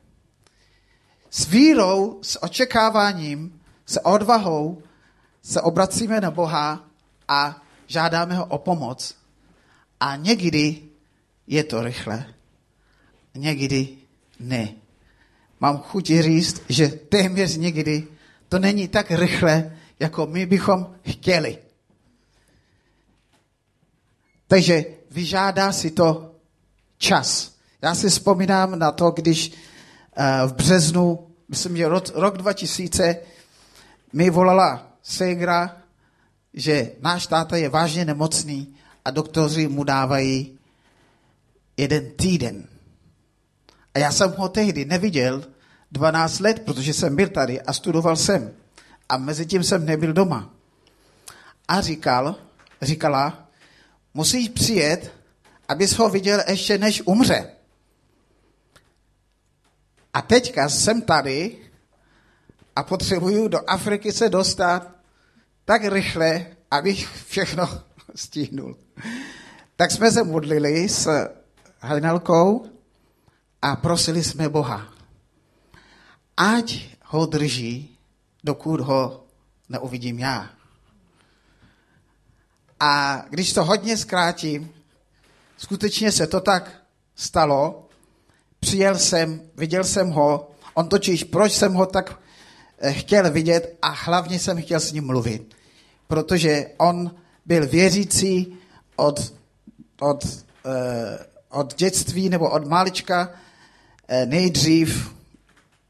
S 1.31 1.47
vírou, 1.47 2.19
s 2.23 2.43
očekáváním, 2.43 3.61
s 3.87 4.05
odvahou 4.05 4.83
se 5.43 5.61
obracíme 5.61 6.21
na 6.21 6.31
Boha 6.31 6.85
a 7.29 7.63
žádáme 7.87 8.35
ho 8.35 8.47
o 8.47 8.59
pomoc. 8.59 9.15
A 10.01 10.17
někdy 10.17 10.83
je 11.47 11.65
to 11.65 11.83
rychle, 11.83 12.35
někdy 13.35 13.89
ne. 14.41 14.69
Mám 15.61 15.79
chuť 15.79 16.07
říct, 16.07 16.63
že 16.69 16.89
téměř 16.89 17.57
někdy 17.57 18.07
to 18.49 18.59
není 18.59 18.89
tak 18.89 19.11
rychle, 19.11 19.77
jako 20.01 20.27
my 20.27 20.47
bychom 20.47 20.95
chtěli. 21.09 21.59
Takže 24.53 24.85
vyžádá 25.11 25.73
si 25.73 25.91
to 25.91 26.35
čas. 26.99 27.53
Já 27.83 27.95
si 27.95 28.11
vzpomínám 28.11 28.79
na 28.79 28.93
to, 28.93 29.11
když 29.11 29.49
uh, 29.53 30.51
v 30.51 30.53
březnu, 30.53 31.27
myslím, 31.49 31.77
že 31.77 31.89
rok, 31.89 32.05
rok 32.15 32.39
2000, 32.39 33.17
mi 34.13 34.31
volala 34.31 34.87
Segra, 35.03 35.77
že 36.55 36.93
náš 37.01 37.27
táta 37.27 37.57
je 37.57 37.69
vážně 37.69 38.05
nemocný 38.05 38.77
a 39.05 39.11
doktoři 39.11 39.69
mu 39.69 39.85
dávají 39.85 40.59
jeden 41.77 42.11
týden. 42.17 42.69
A 43.95 43.99
já 43.99 44.13
jsem 44.13 44.35
ho 44.37 44.49
tehdy 44.49 44.85
neviděl 44.85 45.45
12 45.93 46.41
let, 46.41 46.63
protože 46.65 46.95
jsem 46.95 47.17
byl 47.17 47.29
tady 47.29 47.61
a 47.61 47.73
studoval 47.73 48.17
jsem. 48.17 48.53
A 49.09 49.17
mezi 49.17 49.47
tím 49.47 49.65
jsem 49.65 49.87
nebyl 49.87 50.13
doma. 50.13 50.51
A 51.69 51.81
říkal, 51.81 52.37
říkala, 52.83 53.42
musíš 54.15 54.49
přijet, 54.49 55.13
abys 55.69 55.93
ho 55.93 56.09
viděl 56.09 56.43
ještě 56.49 56.79
než 56.79 57.03
umře. 57.05 57.53
A 60.15 60.23
teďka 60.23 60.69
jsem 60.69 61.03
tady 61.03 61.59
a 62.77 62.83
potřebuju 62.83 63.49
do 63.49 63.71
Afriky 63.71 64.13
se 64.13 64.29
dostat 64.29 64.91
tak 65.65 65.85
rychle, 65.85 66.47
abych 66.71 67.09
všechno 67.27 67.69
stihnul. 68.15 68.77
tak 69.77 69.91
jsme 69.91 70.13
se 70.13 70.25
modlili 70.25 70.89
s 70.89 71.29
Hanelkou 71.81 72.67
a 73.63 73.77
prosili 73.77 74.25
jsme 74.25 74.49
Boha, 74.49 74.93
ať 76.37 76.89
ho 77.05 77.27
drží, 77.27 77.99
dokud 78.45 78.81
ho 78.81 79.25
neuvidím 79.69 80.19
já. 80.19 80.51
A 82.85 83.25
když 83.31 83.53
to 83.53 83.65
hodně 83.65 83.97
zkrátím, 83.97 84.75
skutečně 85.57 86.13
se 86.13 86.27
to 86.27 86.41
tak 86.41 86.71
stalo, 87.15 87.89
přijel 88.61 88.99
jsem, 88.99 89.41
viděl 89.57 89.85
jsem 89.85 90.11
ho, 90.11 90.51
on 90.75 90.89
totiž, 90.89 91.25
proč 91.25 91.53
jsem 91.53 91.75
ho 91.75 91.87
tak 91.87 92.19
eh, 92.79 92.93
chtěl 92.93 93.31
vidět 93.31 93.77
a 93.83 93.89
hlavně 93.89 94.39
jsem 94.39 94.63
chtěl 94.63 94.81
s 94.81 94.93
ním 94.93 95.07
mluvit, 95.07 95.55
protože 96.07 96.67
on 96.79 97.11
byl 97.47 97.67
věřící 97.67 98.59
od, 98.97 99.33
od, 100.01 100.27
eh, 100.67 101.27
od 101.51 101.75
dětství 101.75 102.29
nebo 102.29 102.51
od 102.51 102.67
malička, 102.67 103.31
eh, 104.09 104.27
nejdřív 104.27 105.15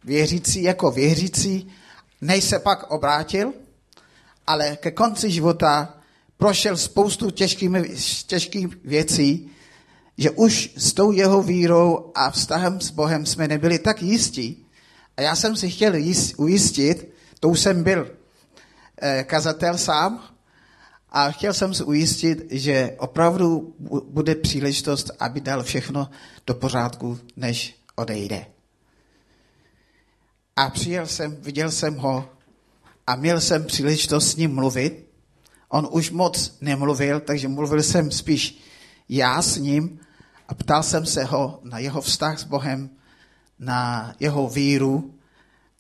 věřící 0.05 0.63
jako 0.63 0.91
věřící, 0.91 1.73
než 2.21 2.45
se 2.45 2.59
pak 2.59 2.91
obrátil, 2.91 3.53
ale 4.47 4.77
ke 4.77 4.91
konci 4.91 5.31
života 5.31 6.02
prošel 6.43 6.77
spoustu 6.77 7.31
těžkými, 7.31 7.91
těžkých 8.27 8.67
věcí, 8.85 9.51
že 10.19 10.31
už 10.31 10.71
s 10.77 10.93
tou 10.93 11.13
jeho 11.13 11.43
vírou 11.43 12.13
a 12.15 12.31
vztahem 12.31 12.81
s 12.81 12.91
Bohem 12.91 13.27
jsme 13.27 13.49
nebyli 13.49 13.79
tak 13.79 14.03
jistí. 14.03 14.67
A 15.17 15.23
já 15.23 15.37
jsem 15.37 15.57
si 15.57 15.71
chtěl 15.71 15.95
jist, 15.95 16.35
ujistit, 16.37 17.15
to 17.41 17.49
už 17.49 17.61
jsem 17.61 17.83
byl 17.83 18.11
eh, 19.03 19.25
kazatel 19.25 19.79
sám, 19.79 20.25
a 21.11 21.31
chtěl 21.31 21.55
jsem 21.55 21.75
se 21.75 21.85
ujistit, 21.85 22.47
že 22.51 22.97
opravdu 22.99 23.75
bude 24.09 24.35
příležitost, 24.35 25.11
aby 25.19 25.41
dal 25.41 25.63
všechno 25.63 26.11
do 26.47 26.55
pořádku, 26.55 27.19
než 27.37 27.77
odejde. 27.97 28.47
A 30.57 30.71
přijel 30.71 31.07
jsem, 31.07 31.37
viděl 31.37 31.71
jsem 31.71 31.97
ho 31.97 32.29
a 33.07 33.17
měl 33.17 33.41
jsem 33.41 33.65
příležitost 33.65 34.31
s 34.31 34.37
ním 34.37 34.55
mluvit. 34.55 35.12
On 35.73 35.89
už 35.91 36.11
moc 36.11 36.57
nemluvil, 36.61 37.21
takže 37.21 37.49
mluvil 37.49 37.83
jsem 37.83 38.11
spíš 38.11 38.59
já 39.09 39.43
s 39.43 39.57
ním 39.57 40.01
a 40.49 40.55
ptal 40.55 40.83
jsem 40.83 41.07
se 41.07 41.25
ho 41.25 41.61
na 41.63 41.79
jeho 41.79 42.01
vztah 42.01 42.39
s 42.39 42.45
Bohem, 42.45 42.91
na 43.59 44.15
jeho 44.21 44.49
víru 44.49 45.15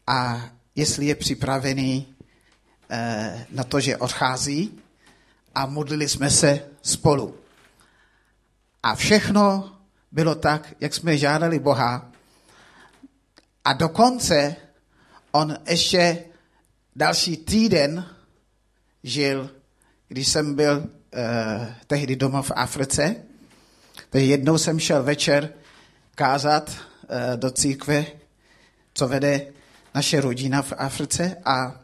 a 0.06 0.48
jestli 0.74 1.06
je 1.06 1.14
připravený 1.14 2.14
eh, 2.90 3.46
na 3.50 3.64
to, 3.64 3.80
že 3.80 3.96
odchází 3.96 4.80
a 5.54 5.66
modlili 5.66 6.08
jsme 6.08 6.30
se 6.30 6.60
spolu. 6.82 7.36
A 8.82 8.94
všechno 8.94 9.76
bylo 10.12 10.34
tak, 10.34 10.74
jak 10.80 10.94
jsme 10.94 11.16
žádali 11.16 11.58
Boha. 11.58 12.10
A 13.64 13.72
dokonce 13.72 14.56
on 15.32 15.56
ještě 15.68 16.24
další 16.96 17.36
týden 17.36 18.06
žil, 19.04 19.50
když 20.12 20.28
jsem 20.28 20.54
byl 20.54 20.78
uh, 20.78 20.84
tehdy 21.86 22.16
doma 22.16 22.42
v 22.42 22.52
Africe. 22.54 23.16
Takže 24.10 24.26
jednou 24.26 24.58
jsem 24.58 24.80
šel 24.80 25.02
večer 25.02 25.52
kázat 26.14 26.70
uh, 26.70 26.76
do 27.36 27.50
církve, 27.50 28.06
co 28.94 29.08
vede 29.08 29.46
naše 29.94 30.20
rodina 30.20 30.62
v 30.62 30.72
Africe 30.76 31.36
a 31.44 31.80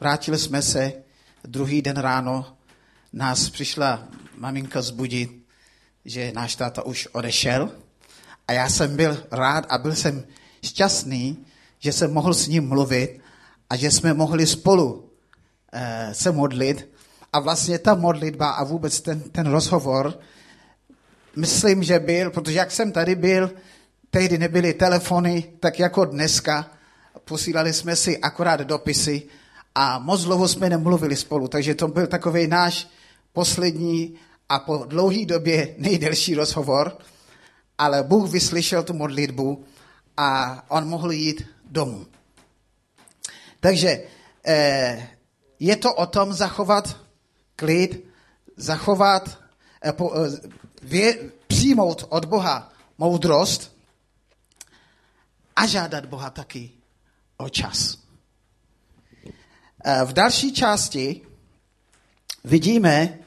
vrátili 0.00 0.38
jsme 0.38 0.62
se 0.62 0.92
druhý 1.44 1.82
den 1.82 1.96
ráno 1.96 2.56
nás 3.12 3.50
přišla 3.50 4.08
maminka 4.36 4.82
zbudit, 4.82 5.46
že 6.04 6.32
náš 6.34 6.56
táta 6.56 6.82
už 6.82 7.08
odešel. 7.12 7.70
A 8.48 8.52
já 8.52 8.68
jsem 8.68 8.96
byl 8.96 9.26
rád 9.30 9.66
a 9.68 9.78
byl 9.78 9.94
jsem 9.94 10.24
šťastný, 10.64 11.46
že 11.78 11.92
jsem 11.92 12.12
mohl 12.12 12.34
s 12.34 12.46
ním 12.46 12.68
mluvit 12.68 13.20
a 13.70 13.76
že 13.76 13.90
jsme 13.90 14.14
mohli 14.14 14.46
spolu 14.46 15.10
eh, 15.72 16.14
se 16.14 16.32
modlit. 16.32 16.89
A 17.32 17.40
vlastně 17.40 17.78
ta 17.78 17.94
modlitba 17.94 18.50
a 18.50 18.64
vůbec 18.64 19.00
ten, 19.00 19.20
ten 19.20 19.46
rozhovor, 19.46 20.18
myslím, 21.36 21.82
že 21.82 21.98
byl, 21.98 22.30
protože 22.30 22.58
jak 22.58 22.70
jsem 22.70 22.92
tady 22.92 23.14
byl, 23.14 23.50
tehdy 24.10 24.38
nebyly 24.38 24.74
telefony, 24.74 25.52
tak 25.60 25.78
jako 25.78 26.04
dneska, 26.04 26.70
posílali 27.24 27.72
jsme 27.72 27.96
si 27.96 28.18
akorát 28.18 28.60
dopisy 28.60 29.22
a 29.74 29.98
moc 29.98 30.24
dlouho 30.24 30.48
jsme 30.48 30.70
nemluvili 30.70 31.16
spolu, 31.16 31.48
takže 31.48 31.74
to 31.74 31.88
byl 31.88 32.06
takový 32.06 32.46
náš 32.46 32.88
poslední 33.32 34.14
a 34.48 34.58
po 34.58 34.84
dlouhé 34.86 35.26
době 35.26 35.74
nejdelší 35.78 36.34
rozhovor, 36.34 36.98
ale 37.78 38.02
Bůh 38.02 38.30
vyslyšel 38.30 38.82
tu 38.82 38.92
modlitbu 38.92 39.64
a 40.16 40.62
on 40.68 40.88
mohl 40.88 41.12
jít 41.12 41.46
domů. 41.70 42.06
Takže 43.60 44.02
eh, 44.46 45.08
je 45.60 45.76
to 45.76 45.94
o 45.94 46.06
tom 46.06 46.32
zachovat 46.32 46.96
klid, 47.60 48.04
zachovat, 48.56 49.38
eh, 49.84 49.92
eh, 49.92 50.48
vě, 50.82 51.30
přijmout 51.46 52.06
od 52.08 52.24
Boha 52.24 52.72
moudrost 52.98 53.76
a 55.56 55.66
žádat 55.66 56.06
Boha 56.06 56.30
taky 56.30 56.70
o 57.36 57.48
čas. 57.48 57.98
Eh, 59.84 60.04
v 60.04 60.12
další 60.12 60.52
části 60.52 61.20
vidíme, 62.44 63.18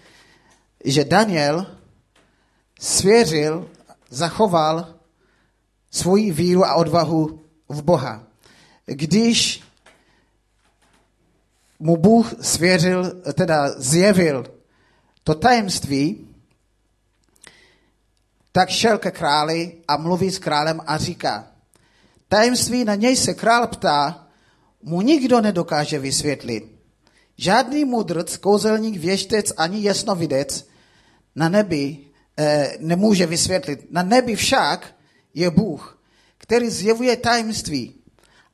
že 0.86 1.06
Daniel 1.06 1.78
svěřil, 2.80 3.70
zachoval 4.10 4.98
svoji 5.92 6.32
víru 6.32 6.66
a 6.66 6.76
odvahu 6.76 7.46
v 7.70 7.82
Boha. 7.82 8.24
Když 8.86 9.62
mu 11.84 11.98
Bůh 11.98 12.34
svěřil, 12.42 13.22
teda 13.34 13.70
zjevil 13.78 14.46
to 15.24 15.36
tajemství, 15.36 16.28
tak 18.52 18.70
šel 18.70 18.98
ke 18.98 19.12
králi 19.12 19.84
a 19.88 19.98
mluví 19.98 20.32
s 20.32 20.40
králem 20.40 20.82
a 20.86 20.98
říká, 20.98 21.48
tajemství 22.28 22.86
na 22.86 22.96
něj 22.96 23.16
se 23.16 23.34
král 23.34 23.68
ptá, 23.68 24.28
mu 24.84 25.02
nikdo 25.02 25.42
nedokáže 25.42 26.00
vysvětlit. 26.00 26.64
Žádný 27.38 27.86
mudrc, 27.86 28.38
kouzelník, 28.38 28.98
věštec 28.98 29.54
ani 29.58 29.84
jasnovidec 29.84 30.68
na 31.36 31.50
nebi 31.50 31.98
eh, 32.38 32.78
nemůže 32.80 33.26
vysvětlit. 33.26 33.92
Na 33.92 34.04
nebi 34.04 34.36
však 34.36 34.96
je 35.34 35.50
Bůh, 35.50 36.00
který 36.38 36.70
zjevuje 36.70 37.18
tajemství. 37.18 37.96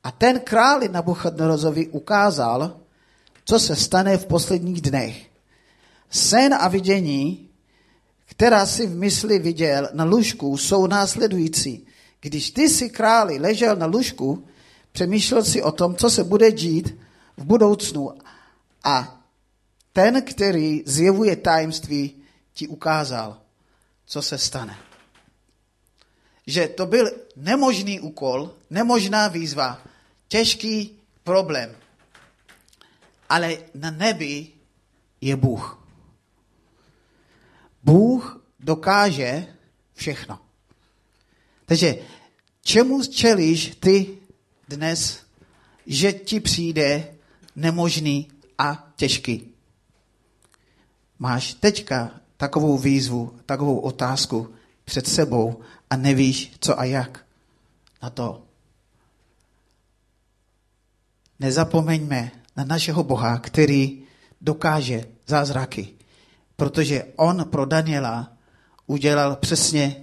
A 0.04 0.12
ten 0.12 0.40
králi 0.40 0.90
Nabuchodonorozovi 0.90 1.88
ukázal, 1.88 2.80
co 3.50 3.60
se 3.60 3.76
stane 3.76 4.18
v 4.18 4.26
posledních 4.26 4.82
dnech. 4.82 5.26
Sen 6.10 6.54
a 6.54 6.68
vidění, 6.68 7.50
která 8.26 8.66
si 8.66 8.88
v 8.88 8.96
mysli 8.96 9.40
viděl 9.40 9.90
na 9.94 10.04
lůžku, 10.04 10.58
jsou 10.58 10.88
následující. 10.88 11.86
Když 12.22 12.52
ty 12.52 12.70
si 12.70 12.90
králi 12.90 13.40
ležel 13.40 13.76
na 13.76 13.86
lůžku, 13.86 14.46
přemýšlel 14.92 15.44
si 15.44 15.64
o 15.64 15.72
tom, 15.72 15.96
co 15.96 16.10
se 16.10 16.24
bude 16.24 16.52
dít 16.52 16.98
v 17.38 17.46
budoucnu 17.46 18.12
a 18.84 19.26
ten, 19.94 20.22
který 20.22 20.84
zjevuje 20.86 21.36
tajemství, 21.36 22.22
ti 22.54 22.68
ukázal, 22.68 23.38
co 24.06 24.22
se 24.22 24.38
stane. 24.38 24.78
Že 26.48 26.68
to 26.68 26.86
byl 26.86 27.12
nemožný 27.36 28.00
úkol, 28.00 28.54
nemožná 28.70 29.28
výzva, 29.28 29.82
těžký 30.28 31.00
problém. 31.24 31.76
Ale 33.30 33.58
na 33.74 33.92
nebi 33.92 34.48
je 35.22 35.36
Bůh. 35.36 35.88
Bůh 37.84 38.46
dokáže 38.60 39.48
všechno. 39.94 40.40
Takže 41.66 41.96
čemu 42.62 43.04
čelíš 43.04 43.76
ty 43.80 44.18
dnes, 44.68 45.26
že 45.86 46.14
ti 46.14 46.40
přijde 46.40 47.16
nemožný 47.56 48.32
a 48.58 48.92
těžký. 48.96 49.54
Máš 51.20 51.54
teďka 51.54 52.12
takovou 52.38 52.78
výzvu, 52.78 53.40
takovou 53.46 53.80
otázku 53.80 54.54
před 54.86 55.08
sebou 55.08 55.62
a 55.90 55.96
nevíš, 55.96 56.52
co 56.60 56.80
a 56.80 56.84
jak 56.84 57.26
na 58.02 58.10
to. 58.10 58.44
Nezapomeňme 61.40 62.32
na 62.60 62.66
našeho 62.66 63.04
Boha, 63.04 63.40
který 63.40 64.04
dokáže 64.42 65.04
zázraky, 65.28 65.88
protože 66.56 67.06
on 67.16 67.46
pro 67.50 67.66
Daniela 67.66 68.34
udělal 68.88 69.36
přesně 69.36 69.96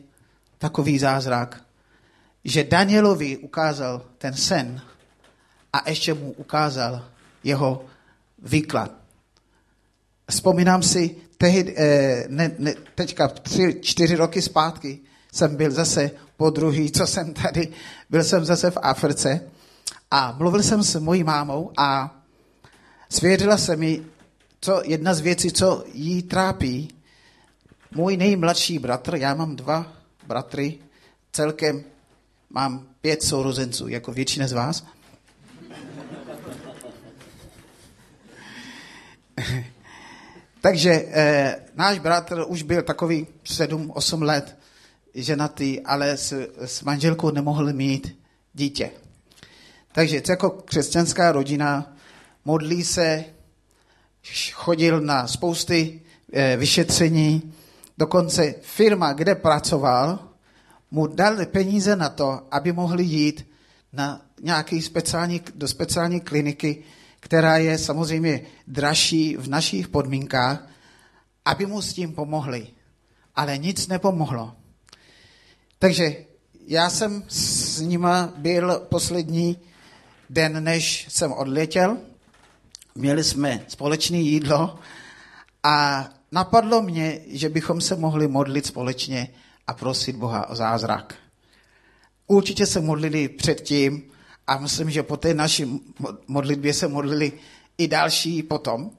takový 0.59 0.99
zázrak, 0.99 1.61
že 2.45 2.65
Danielovi 2.65 3.37
ukázal 3.37 4.03
ten 4.19 4.35
sen 4.35 4.81
a 5.73 5.91
ještě 5.91 6.15
mu 6.15 6.33
ukázal 6.33 7.05
jeho 7.45 7.85
výklad. 8.43 8.91
vzpomínám 10.31 10.83
si, 10.83 11.17
tehdy, 11.39 11.75
eh, 11.77 12.25
ne, 12.29 12.51
ne, 12.59 12.75
teďka 12.95 13.29
tři, 13.29 13.81
čtyři 13.83 14.17
roky 14.17 14.43
zpátky 14.43 14.99
jsem 15.33 15.57
byl 15.57 15.71
zase 15.71 16.11
po 16.37 16.51
druhý, 16.51 16.91
co 16.91 17.07
jsem 17.07 17.35
tady, 17.35 17.69
byl 18.11 18.25
jsem 18.25 18.45
zase 18.45 18.71
v 18.71 18.79
Africe 18.83 19.41
a 20.11 20.33
mluvil 20.39 20.63
jsem 20.63 20.83
s 20.83 21.01
mojí 21.01 21.25
mámou 21.25 21.73
a 21.77 22.16
svěřila 23.09 23.59
se 23.59 23.77
mi, 23.77 24.03
co 24.61 24.83
jedna 24.85 25.15
z 25.15 25.21
věcí, 25.21 25.53
co 25.53 25.85
jí 25.93 26.23
trápí, 26.23 26.89
můj 27.95 28.17
nejmladší 28.17 28.79
bratr, 28.79 29.15
já 29.15 29.35
mám 29.35 29.57
dva 29.57 29.93
bratry, 30.27 30.79
celkem 31.33 31.85
mám 32.51 32.87
pět 33.01 33.23
sourozenců, 33.23 33.89
jako 33.89 34.13
většina 34.13 34.49
z 34.49 34.53
vás. 34.53 34.87
Takže 40.61 40.91
eh, 40.91 41.57
náš 41.75 41.99
bratr 41.99 42.45
už 42.47 42.63
byl 42.63 42.83
takový 42.83 43.27
7-8 43.45 44.23
let 44.23 44.59
ženatý, 45.15 45.81
ale 45.81 46.17
s, 46.17 46.33
s 46.65 46.83
manželkou 46.83 47.31
nemohl 47.31 47.73
mít 47.73 48.19
dítě. 48.55 48.91
Takže 49.93 50.23
jako 50.29 50.51
křesťanská 50.51 51.33
rodina 51.33 51.96
modlí 52.47 52.85
se, 52.85 53.25
chodil 54.53 55.01
na 55.01 55.27
spousty 55.27 56.01
eh, 56.33 56.57
vyšetření, 56.57 57.53
dokonce 57.99 58.55
firma, 58.63 59.13
kde 59.13 59.35
pracoval, 59.35 60.29
mu 60.91 61.07
dal 61.07 61.47
peníze 61.47 61.97
na 61.97 62.09
to, 62.09 62.41
aby 62.51 62.73
mohli 62.73 63.05
jít 63.05 63.47
na 63.93 64.27
nějaký 64.43 64.83
speciální, 64.83 65.41
do 65.55 65.69
speciální 65.69 66.21
kliniky, 66.21 66.85
která 67.21 67.57
je 67.57 67.79
samozřejmě 67.79 68.41
dražší 68.67 69.37
v 69.37 69.49
našich 69.49 69.89
podmínkách, 69.89 70.69
aby 71.45 71.67
mu 71.67 71.83
s 71.83 71.93
tím 71.93 72.13
pomohli. 72.13 72.67
Ale 73.35 73.59
nic 73.59 73.89
nepomohlo. 73.89 74.55
Takže 75.79 76.17
já 76.67 76.91
jsem 76.91 77.25
s 77.29 77.81
nima 77.81 78.33
byl 78.37 78.87
poslední 78.89 79.59
den, 80.31 80.65
než 80.65 81.07
jsem 81.09 81.33
odletěl. 81.33 81.99
Měli 82.97 83.25
jsme 83.25 83.65
společné 83.69 84.17
jídlo 84.17 84.79
a 85.63 86.09
napadlo 86.33 86.83
mě, 86.83 87.21
že 87.27 87.49
bychom 87.49 87.81
se 87.81 87.97
mohli 87.97 88.29
modlit 88.29 88.67
společně 88.67 89.29
a 89.67 89.75
prosit 89.75 90.17
Boha 90.17 90.49
o 90.49 90.55
zázrak. 90.55 91.15
Určitě 92.27 92.67
se 92.67 92.81
modlili 92.81 93.29
předtím 93.29 94.03
a 94.47 94.59
myslím, 94.59 94.91
že 94.91 95.03
po 95.03 95.17
té 95.17 95.35
naší 95.35 95.81
modlitbě 96.29 96.75
se 96.75 96.89
modlili 96.89 97.33
i 97.79 97.89
další 97.89 98.43
potom, 98.43 98.91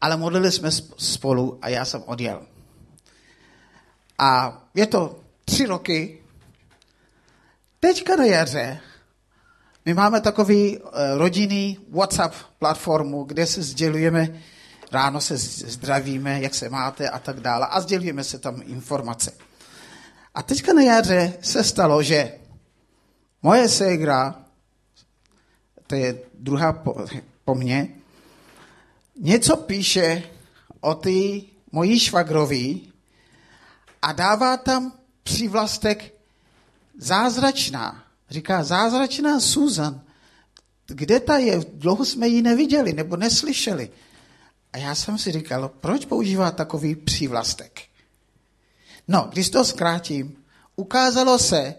ale 0.00 0.16
modlili 0.16 0.52
jsme 0.52 0.70
spolu 0.96 1.58
a 1.62 1.68
já 1.68 1.84
jsem 1.84 2.02
odjel. 2.06 2.42
A 4.18 4.62
je 4.74 4.86
to 4.86 5.20
tři 5.44 5.66
roky. 5.66 6.22
Teďka 7.80 8.16
na 8.16 8.24
jaře 8.24 8.80
my 9.86 9.94
máme 9.94 10.20
takový 10.20 10.78
uh, 10.78 10.90
rodinný 11.14 11.78
WhatsApp 11.90 12.34
platformu, 12.58 13.24
kde 13.24 13.46
se 13.46 13.62
sdělujeme, 13.62 14.42
ráno 14.92 15.20
se 15.20 15.36
zdravíme, 15.36 16.40
jak 16.40 16.54
se 16.54 16.68
máte 16.68 17.08
a 17.08 17.18
tak 17.18 17.40
dále 17.40 17.66
a 17.66 17.80
sdělujeme 17.80 18.24
se 18.24 18.38
tam 18.38 18.62
informace. 18.64 19.32
A 20.34 20.42
teďka 20.42 20.72
na 20.72 20.82
jaře 20.82 21.34
se 21.40 21.64
stalo, 21.64 22.02
že 22.02 22.38
moje 23.42 23.68
ségra, 23.68 24.44
to 25.86 25.94
je 25.94 26.18
druhá 26.34 26.72
po, 26.72 26.96
po 27.44 27.54
mně, 27.54 27.88
něco 29.20 29.56
píše 29.56 30.22
o 30.80 30.94
té 30.94 31.46
mojí 31.72 32.00
švagrovi 32.00 32.80
a 34.02 34.12
dává 34.12 34.56
tam 34.56 34.92
přívlastek 35.22 36.14
zázračná. 36.98 38.05
Říká, 38.30 38.64
zázračná 38.64 39.40
Susan, 39.40 40.00
kde 40.86 41.20
ta 41.20 41.38
je? 41.38 41.60
Dlouho 41.72 42.04
jsme 42.04 42.28
ji 42.28 42.42
neviděli 42.42 42.92
nebo 42.92 43.16
neslyšeli. 43.16 43.90
A 44.72 44.78
já 44.78 44.94
jsem 44.94 45.18
si 45.18 45.32
říkal, 45.32 45.68
proč 45.80 46.04
používá 46.04 46.50
takový 46.50 46.96
přívlastek? 46.96 47.80
No, 49.08 49.28
když 49.32 49.50
to 49.50 49.64
zkrátím, 49.64 50.36
ukázalo 50.76 51.38
se, 51.38 51.74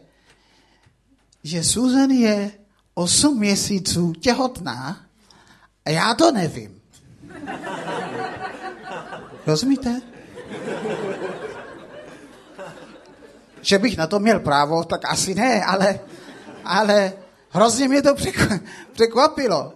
že 1.44 1.64
Susan 1.64 2.12
je 2.12 2.52
8 2.94 3.40
měsíců 3.40 4.14
těhotná 4.14 5.06
a 5.86 5.90
já 5.90 6.14
to 6.14 6.32
nevím. 6.32 6.82
Rozumíte? 9.46 10.02
Že 13.62 13.80
bych 13.80 13.98
na 13.98 14.08
to 14.08 14.20
měl 14.20 14.40
právo, 14.40 14.84
tak 14.84 15.02
asi 15.06 15.36
ne, 15.36 15.64
ale, 15.64 16.00
ale 16.68 17.14
hrozně 17.50 17.88
mě 17.88 18.02
to 18.02 18.16
překvapilo. 18.94 19.74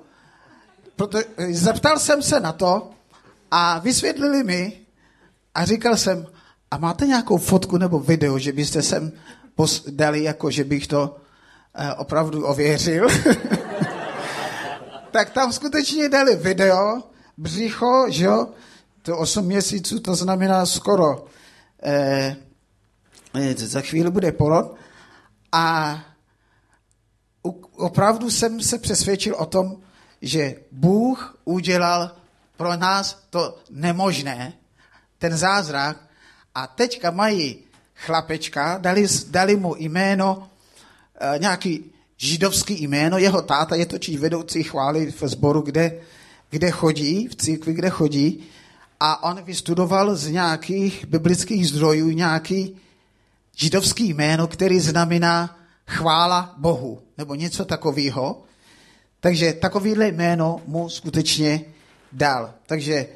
Proto, 0.96 1.20
zeptal 1.52 2.00
jsem 2.00 2.22
se 2.22 2.40
na 2.40 2.52
to 2.52 2.92
a 3.52 3.80
vysvětlili 3.80 4.44
mi 4.44 4.82
a 5.56 5.66
říkal 5.66 5.98
jsem, 5.98 6.28
a 6.72 6.78
máte 6.78 7.08
nějakou 7.08 7.38
fotku 7.38 7.78
nebo 7.78 8.00
video, 8.00 8.40
že 8.40 8.52
byste 8.52 8.82
sem 8.82 9.12
dali, 9.88 10.24
jako 10.24 10.52
že 10.52 10.64
bych 10.64 10.88
to 10.88 11.18
eh, 11.76 11.94
opravdu 11.94 12.46
ověřil? 12.46 13.08
tak 15.12 15.30
tam 15.30 15.54
skutečně 15.54 16.10
dali 16.10 16.36
video, 16.36 17.04
břicho, 17.38 18.06
že 18.10 18.26
jo, 18.26 18.48
to 19.02 19.18
8 19.18 19.46
měsíců, 19.46 20.00
to 20.00 20.16
znamená 20.16 20.66
skoro, 20.66 21.26
eh, 21.84 22.36
eh, 23.34 23.54
za 23.56 23.82
chvíli 23.82 24.12
bude 24.12 24.32
porod. 24.32 24.76
A 25.52 25.96
opravdu 27.76 28.32
jsem 28.32 28.62
se 28.62 28.78
přesvědčil 28.78 29.36
o 29.36 29.46
tom, 29.46 29.78
že 30.22 30.56
Bůh 30.72 31.38
udělal 31.46 32.12
pro 32.58 32.76
nás 32.76 33.24
to 33.30 33.58
nemožné, 33.70 34.54
ten 35.18 35.38
zázrak, 35.38 35.98
a 36.56 36.68
teďka 36.68 37.12
mají 37.12 37.58
chlapečka, 37.96 38.78
dali, 38.78 39.08
dali 39.30 39.56
mu 39.56 39.76
jméno, 39.76 40.50
e, 41.36 41.40
nějaký 41.40 41.92
židovský 42.18 42.84
jméno, 42.84 43.18
jeho 43.18 43.42
táta 43.42 43.76
je 43.76 43.86
totiž 43.86 44.18
vedoucí 44.18 44.64
chvály 44.64 45.12
v 45.12 45.24
sboru, 45.24 45.62
kde, 45.62 46.00
kde 46.50 46.72
chodí, 46.72 47.28
v 47.28 47.36
církvi, 47.36 47.74
kde 47.74 47.90
chodí, 47.90 48.44
a 49.00 49.24
on 49.24 49.42
vystudoval 49.44 50.16
z 50.16 50.28
nějakých 50.28 51.06
biblických 51.06 51.68
zdrojů 51.68 52.10
nějaký 52.12 52.78
židovský 53.56 54.14
jméno, 54.14 54.48
který 54.48 54.80
znamená 54.80 55.61
chvála 55.92 56.56
Bohu, 56.58 57.02
nebo 57.18 57.36
něco 57.36 57.66
takového. 57.66 58.44
Takže 59.20 59.54
takovýhle 59.54 60.08
jméno 60.08 60.62
mu 60.68 60.90
skutečně 60.90 61.62
dal. 62.12 62.54
Takže 62.66 63.08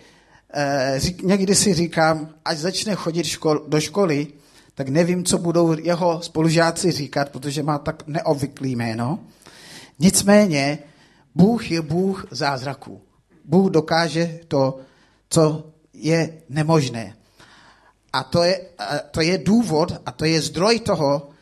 eh, 0.53 0.99
někdy 1.23 1.55
si 1.55 1.73
říkám, 1.73 2.29
až 2.45 2.57
začne 2.57 2.95
chodit 2.95 3.23
škol, 3.23 3.65
do 3.67 3.79
školy, 3.79 4.27
tak 4.75 4.89
nevím, 4.89 5.23
co 5.23 5.37
budou 5.37 5.75
jeho 5.79 6.21
spolužáci 6.21 6.91
říkat, 6.91 7.29
protože 7.29 7.63
má 7.63 7.77
tak 7.77 8.07
neobvyklý 8.07 8.75
jméno. 8.75 9.19
Nicméně, 9.99 10.79
Bůh 11.35 11.71
je 11.71 11.81
Bůh 11.81 12.27
zázraků. 12.31 13.01
Bůh 13.45 13.71
dokáže 13.71 14.39
to, 14.47 14.79
co 15.29 15.71
je 15.93 16.33
nemožné. 16.49 17.15
A 18.13 18.23
to 18.23 18.43
je, 18.43 18.61
to 19.11 19.21
je 19.21 19.37
důvod 19.37 20.01
a 20.05 20.11
to 20.11 20.25
je 20.25 20.41
zdroj 20.41 20.79
toho, 20.79 21.34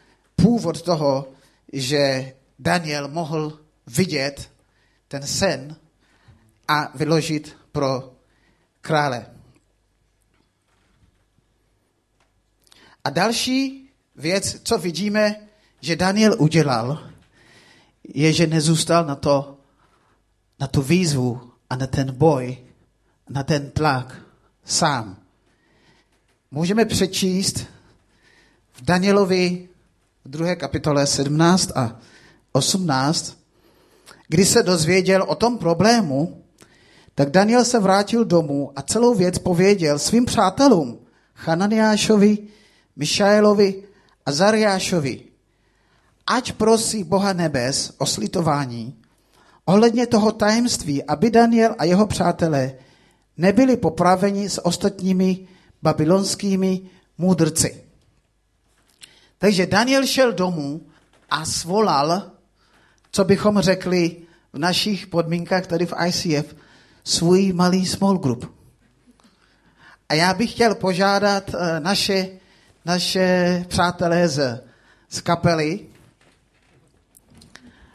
původ 0.43 0.82
toho, 0.82 1.32
že 1.73 2.34
Daniel 2.60 3.08
mohl 3.08 3.60
vidět 3.88 4.51
ten 5.08 5.27
sen 5.27 5.75
a 6.67 6.97
vyložit 6.97 7.56
pro 7.71 8.13
krále. 8.82 9.25
A 13.03 13.10
další 13.10 13.89
věc, 14.15 14.62
co 14.63 14.77
vidíme, 14.77 15.47
že 15.82 15.95
Daniel 15.95 16.36
udělal, 16.39 17.10
je, 18.03 18.34
že 18.34 18.47
nezůstal 18.47 19.06
na 19.06 19.15
to, 19.15 19.58
na 20.60 20.67
tu 20.67 20.82
výzvu 20.82 21.51
a 21.69 21.75
na 21.75 21.88
ten 21.88 22.12
boj, 22.15 22.58
na 23.29 23.43
ten 23.43 23.71
tlak 23.71 24.21
sám. 24.65 25.17
Můžeme 26.51 26.86
přečíst 26.86 27.60
v 28.71 28.82
Danielovi 28.82 29.72
v 30.25 30.29
druhé 30.29 30.55
kapitole 30.55 31.07
17 31.07 31.71
a 31.75 31.99
18, 32.51 33.38
kdy 34.27 34.45
se 34.45 34.63
dozvěděl 34.63 35.23
o 35.27 35.36
tom 35.36 35.57
problému, 35.57 36.43
tak 37.15 37.29
Daniel 37.29 37.65
se 37.65 37.79
vrátil 37.79 38.25
domů 38.25 38.71
a 38.75 38.81
celou 38.81 39.15
věc 39.15 39.38
pověděl 39.38 39.99
svým 39.99 40.25
přátelům, 40.25 40.99
Hananiášovi, 41.33 42.38
Mišaelovi 42.95 43.83
a 44.25 44.31
Zariášovi. 44.31 45.21
Ať 46.27 46.51
prosí 46.51 47.03
Boha 47.03 47.33
nebes 47.33 47.93
o 47.97 48.05
slitování 48.05 48.95
ohledně 49.65 50.07
toho 50.07 50.31
tajemství, 50.31 51.03
aby 51.03 51.31
Daniel 51.31 51.75
a 51.77 51.83
jeho 51.83 52.07
přátelé 52.07 52.73
nebyli 53.38 53.77
popraveni 53.77 54.49
s 54.49 54.65
ostatními 54.65 55.47
babylonskými 55.81 56.81
můdrci. 57.17 57.83
Takže 59.43 59.65
Daniel 59.65 60.06
šel 60.06 60.34
domů 60.34 60.82
a 61.29 61.45
svolal, 61.45 62.32
co 63.12 63.23
bychom 63.23 63.60
řekli 63.60 64.17
v 64.53 64.58
našich 64.58 65.08
podmínkách 65.08 65.67
tady 65.67 65.86
v 65.86 65.93
ICF, 66.08 66.56
svůj 67.03 67.53
malý 67.53 67.86
small 67.86 68.17
group. 68.17 68.56
A 70.10 70.13
já 70.13 70.34
bych 70.34 70.51
chtěl 70.51 70.75
požádat 70.75 71.51
eh, 71.56 71.79
naše, 71.79 72.29
naše 72.86 73.65
přátelé 73.67 74.27
z, 74.27 74.63
z 75.10 75.21
kapely, 75.21 75.79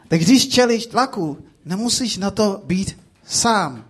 tak 0.07 0.19
když 0.19 0.49
čelíš 0.49 0.85
tlaku, 0.85 1.37
nemusíš 1.65 2.17
na 2.17 2.31
to 2.31 2.61
být 2.65 2.99
sám. 3.25 3.85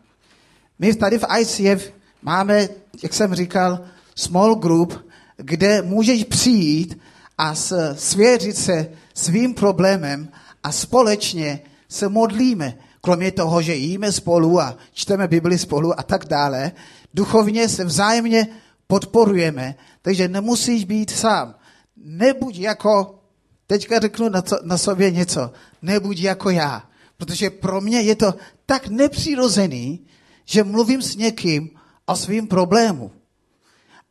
My 0.79 0.95
tady 0.95 1.19
v 1.19 1.25
ICF 1.39 1.91
máme, 2.21 2.67
jak 3.03 3.13
jsem 3.13 3.35
říkal, 3.35 3.79
small 4.15 4.55
group, 4.55 5.09
kde 5.37 5.81
můžeš 5.81 6.23
přijít 6.23 6.99
a 7.39 7.55
svěřit 7.95 8.57
se 8.57 8.91
svým 9.13 9.53
problémem 9.53 10.29
a 10.63 10.71
společně 10.71 11.61
se 11.89 12.09
modlíme. 12.09 12.77
Kromě 13.01 13.31
toho, 13.31 13.61
že 13.61 13.75
jíme 13.75 14.11
spolu 14.11 14.59
a 14.61 14.77
čteme 14.93 15.27
Bibli 15.27 15.57
spolu 15.57 15.99
a 15.99 16.03
tak 16.03 16.25
dále, 16.25 16.71
duchovně 17.13 17.69
se 17.69 17.85
vzájemně 17.85 18.47
podporujeme, 18.87 19.75
takže 20.01 20.27
nemusíš 20.27 20.85
být 20.85 21.09
sám. 21.09 21.55
Nebuď 21.97 22.59
jako, 22.59 23.19
teďka 23.67 23.99
řeknu 23.99 24.29
na, 24.29 24.41
co, 24.41 24.59
na 24.63 24.77
sobě 24.77 25.11
něco, 25.11 25.51
nebuď 25.81 26.19
jako 26.19 26.49
já. 26.49 26.83
Protože 27.17 27.49
pro 27.49 27.81
mě 27.81 28.01
je 28.01 28.15
to 28.15 28.33
tak 28.65 28.87
nepřirozený, 28.87 30.05
že 30.45 30.63
mluvím 30.63 31.01
s 31.01 31.15
někým 31.15 31.69
o 32.05 32.15
svým 32.15 32.47
problému. 32.47 33.11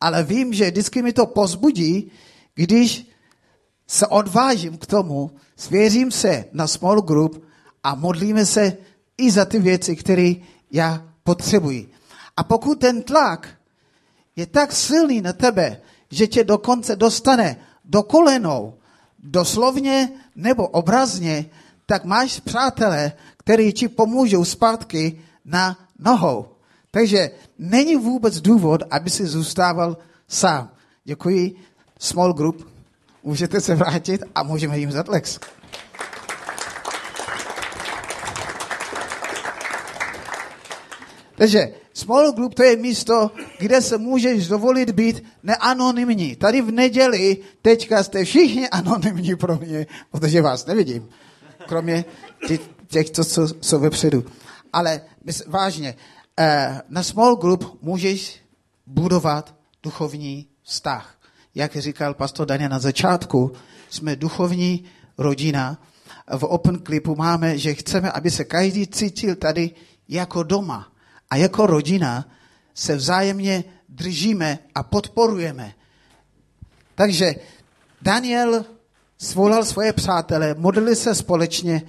Ale 0.01 0.23
vím, 0.23 0.53
že 0.53 0.71
vždycky 0.71 1.01
mi 1.01 1.13
to 1.13 1.25
pozbudí, 1.25 2.11
když 2.55 3.08
se 3.89 4.07
odvážím 4.07 4.77
k 4.77 4.85
tomu, 4.85 5.31
svěřím 5.57 6.11
se 6.11 6.45
na 6.53 6.67
small 6.67 7.01
group 7.01 7.43
a 7.83 7.95
modlíme 7.95 8.45
se 8.45 8.77
i 9.17 9.31
za 9.31 9.45
ty 9.45 9.59
věci, 9.59 9.95
které 9.95 10.33
já 10.71 11.03
potřebuji. 11.23 11.89
A 12.37 12.43
pokud 12.43 12.79
ten 12.79 13.01
tlak 13.01 13.49
je 14.35 14.45
tak 14.45 14.73
silný 14.73 15.21
na 15.21 15.33
tebe, 15.33 15.81
že 16.11 16.27
tě 16.27 16.43
dokonce 16.43 16.95
dostane 16.95 17.57
do 17.85 18.03
kolenou, 18.03 18.73
doslovně 19.19 20.09
nebo 20.35 20.67
obrazně, 20.67 21.45
tak 21.85 22.05
máš 22.05 22.39
přátelé, 22.39 23.11
kteří 23.37 23.73
ti 23.73 23.87
pomůžou 23.87 24.45
zpátky 24.45 25.21
na 25.45 25.77
nohou. 25.99 26.45
Takže 26.91 27.31
není 27.57 27.95
vůbec 27.95 28.41
důvod, 28.41 28.81
aby 28.91 29.09
si 29.09 29.25
zůstával 29.25 29.97
sám. 30.27 30.69
Děkuji. 31.05 31.55
Small 31.99 32.33
group. 32.33 32.78
Můžete 33.29 33.61
se 33.61 33.75
vrátit 33.75 34.23
a 34.35 34.43
můžeme 34.43 34.79
jim 34.79 34.91
zatlesk. 34.91 35.45
Takže 41.35 41.73
small 41.93 42.31
group 42.31 42.53
to 42.53 42.63
je 42.63 42.75
místo, 42.75 43.31
kde 43.59 43.81
se 43.81 43.97
můžeš 43.97 44.47
dovolit 44.47 44.91
být 44.91 45.23
neanonymní. 45.43 46.35
Tady 46.35 46.61
v 46.61 46.71
neděli 46.71 47.37
teďka 47.61 48.03
jste 48.03 48.25
všichni 48.25 48.69
anonymní 48.69 49.35
pro 49.35 49.57
mě, 49.57 49.87
protože 50.11 50.41
vás 50.41 50.65
nevidím. 50.65 51.09
Kromě 51.67 52.05
těch, 52.87 53.09
co, 53.09 53.25
co 53.25 53.47
jsou 53.61 53.79
vepředu. 53.79 54.25
Ale 54.73 55.01
vážně, 55.47 55.95
eh, 56.39 56.81
na 56.89 57.03
small 57.03 57.35
group 57.35 57.77
můžeš 57.81 58.41
budovat 58.87 59.55
duchovní 59.83 60.47
vztah. 60.63 61.18
Jak 61.55 61.75
říkal 61.75 62.13
pastor 62.13 62.47
Daniel 62.47 62.69
na 62.69 62.79
začátku, 62.79 63.51
jsme 63.89 64.15
duchovní 64.15 64.83
rodina. 65.17 65.81
V 66.37 66.43
Open 66.43 66.79
Clipu 66.85 67.15
máme, 67.15 67.57
že 67.57 67.73
chceme, 67.73 68.11
aby 68.11 68.31
se 68.31 68.43
každý 68.43 68.87
cítil 68.87 69.35
tady 69.35 69.71
jako 70.09 70.43
doma. 70.43 70.91
A 71.29 71.35
jako 71.35 71.65
rodina 71.65 72.29
se 72.73 72.95
vzájemně 72.95 73.63
držíme 73.89 74.59
a 74.75 74.83
podporujeme. 74.83 75.73
Takže 76.95 77.35
Daniel 78.01 78.65
svolal 79.17 79.65
svoje 79.65 79.93
přátele, 79.93 80.55
modlili 80.57 80.95
se 80.95 81.15
společně 81.15 81.81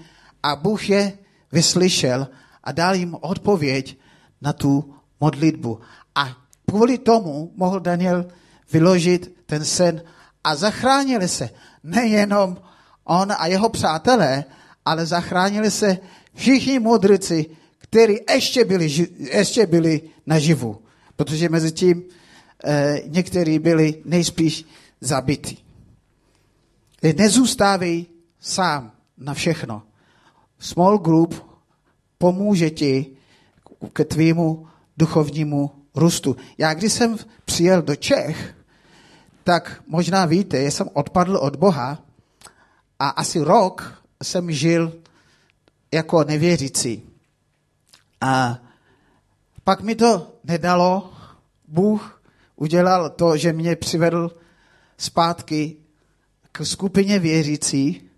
a 0.42 0.56
Bůh 0.56 0.88
je 0.88 1.18
vyslyšel 1.52 2.28
a 2.64 2.72
dal 2.72 2.94
jim 2.94 3.16
odpověď 3.20 3.98
na 4.40 4.52
tu 4.52 4.94
modlitbu. 5.20 5.80
A 6.14 6.36
kvůli 6.68 6.98
tomu 6.98 7.52
mohl 7.56 7.80
Daniel 7.80 8.26
vyložit 8.72 9.34
ten 9.46 9.64
sen 9.64 10.02
a 10.44 10.54
zachránili 10.54 11.28
se 11.28 11.50
nejenom 11.84 12.56
on 13.04 13.32
a 13.38 13.46
jeho 13.46 13.68
přátelé, 13.68 14.44
ale 14.84 15.06
zachránili 15.06 15.70
se 15.70 15.98
všichni 16.34 16.78
modrici, 16.78 17.46
kteří 17.78 18.18
ještě 18.34 18.64
byli, 18.64 19.08
ještě 19.18 19.66
byli 19.66 20.00
naživu. 20.26 20.82
Protože 21.16 21.48
mezi 21.48 21.72
tím 21.72 22.02
eh, 22.64 23.02
někteří 23.06 23.58
byli 23.58 24.02
nejspíš 24.04 24.64
zabiti. 25.00 25.56
Nezůstávej 27.16 28.06
sám 28.40 28.92
na 29.18 29.34
všechno. 29.34 29.82
Small 30.58 30.98
group 30.98 31.34
pomůže 32.18 32.70
ti 32.70 33.06
ke 33.92 34.04
tvýmu 34.04 34.66
duchovnímu 34.96 35.70
růstu. 35.94 36.36
Já 36.58 36.74
když 36.74 36.92
jsem 36.92 37.16
přijel 37.44 37.82
do 37.82 37.96
Čech, 37.96 38.54
tak 39.50 39.82
možná 39.86 40.26
víte, 40.26 40.62
že 40.62 40.70
jsem 40.70 40.88
odpadl 40.92 41.36
od 41.36 41.56
Boha 41.56 41.98
a 42.98 43.08
asi 43.08 43.40
rok 43.40 44.02
jsem 44.22 44.52
žil 44.52 44.92
jako 45.92 46.24
nevěřící. 46.24 47.02
A 48.20 48.58
pak 49.64 49.80
mi 49.80 49.94
to 49.94 50.38
nedalo. 50.44 51.12
Bůh 51.68 52.22
udělal 52.56 53.10
to, 53.10 53.36
že 53.36 53.52
mě 53.52 53.76
přivedl 53.76 54.30
zpátky 54.98 55.76
k 56.52 56.64
skupině 56.64 57.18
věřící 57.18 58.10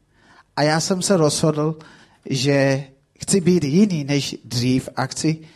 a 0.57 0.63
já 0.63 0.81
jsem 0.81 1.03
se 1.03 1.17
rozhodl, 1.17 1.79
že 2.31 2.85
chci 3.21 3.41
být 3.41 3.65
jiný 3.65 4.05
než 4.05 4.37
dřív 4.45 4.89
a 4.97 5.07
chci 5.07 5.49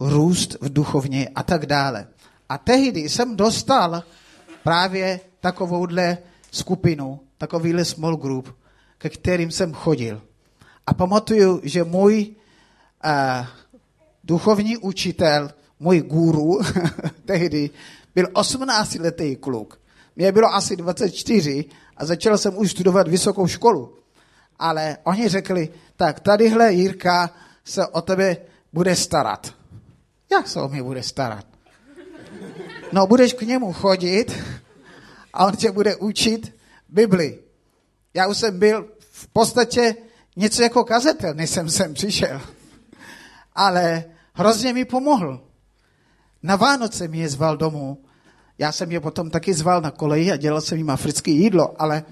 růst 0.00 0.56
v 0.60 0.72
duchovně 0.72 1.28
a 1.28 1.42
tak 1.42 1.66
dále. 1.66 2.08
A 2.48 2.58
tehdy 2.58 3.08
jsem 3.08 3.36
dostal 3.36 4.02
právě 4.66 5.20
takovouhle 5.40 6.18
skupinu, 6.50 7.20
takovýhle 7.38 7.84
small 7.84 8.16
group, 8.16 8.56
ke 8.98 9.08
kterým 9.10 9.50
jsem 9.50 9.72
chodil. 9.72 10.22
A 10.86 10.94
pamatuju, 10.94 11.60
že 11.62 11.84
můj 11.84 12.26
uh, 13.04 13.46
duchovní 14.24 14.76
učitel, 14.76 15.50
můj 15.80 16.00
guru, 16.00 16.60
tehdy 17.24 17.70
byl 18.14 18.24
18-letý 18.26 19.36
kluk. 19.36 19.80
Mně 20.16 20.32
bylo 20.32 20.54
asi 20.54 20.76
24 20.76 21.64
a 21.96 22.04
začal 22.04 22.38
jsem 22.38 22.58
už 22.58 22.70
studovat 22.70 23.08
vysokou 23.08 23.46
školu. 23.46 23.94
Ale 24.58 24.96
oni 25.04 25.28
řekli, 25.28 25.68
tak 25.96 26.20
tadyhle 26.20 26.72
Jirka 26.72 27.30
se 27.64 27.86
o 27.86 28.00
tebe 28.00 28.36
bude 28.72 28.96
starat. 28.96 29.54
Jak 30.32 30.48
se 30.48 30.60
o 30.60 30.68
mě 30.68 30.82
bude 30.82 31.02
starat? 31.02 31.55
No, 32.92 33.06
budeš 33.06 33.32
k 33.32 33.42
němu 33.42 33.72
chodit 33.72 34.32
a 35.32 35.46
on 35.46 35.56
tě 35.56 35.70
bude 35.70 35.96
učit 35.96 36.54
Bibli. 36.88 37.38
Já 38.14 38.26
už 38.26 38.38
jsem 38.38 38.58
byl 38.58 38.88
v 38.98 39.28
podstatě 39.28 39.94
něco 40.36 40.62
jako 40.62 40.84
kazetel, 40.84 41.34
než 41.34 41.50
jsem 41.50 41.70
sem 41.70 41.94
přišel. 41.94 42.40
Ale 43.54 44.04
hrozně 44.32 44.72
mi 44.72 44.84
pomohl. 44.84 45.40
Na 46.42 46.56
Vánoce 46.56 47.08
mě 47.08 47.28
zval 47.28 47.56
domů. 47.56 47.98
Já 48.58 48.72
jsem 48.72 48.92
je 48.92 49.00
potom 49.00 49.30
taky 49.30 49.54
zval 49.54 49.80
na 49.80 49.90
koleji 49.90 50.32
a 50.32 50.36
dělal 50.36 50.60
jsem 50.60 50.78
jim 50.78 50.90
africké 50.90 51.30
jídlo, 51.30 51.82
ale, 51.82 52.04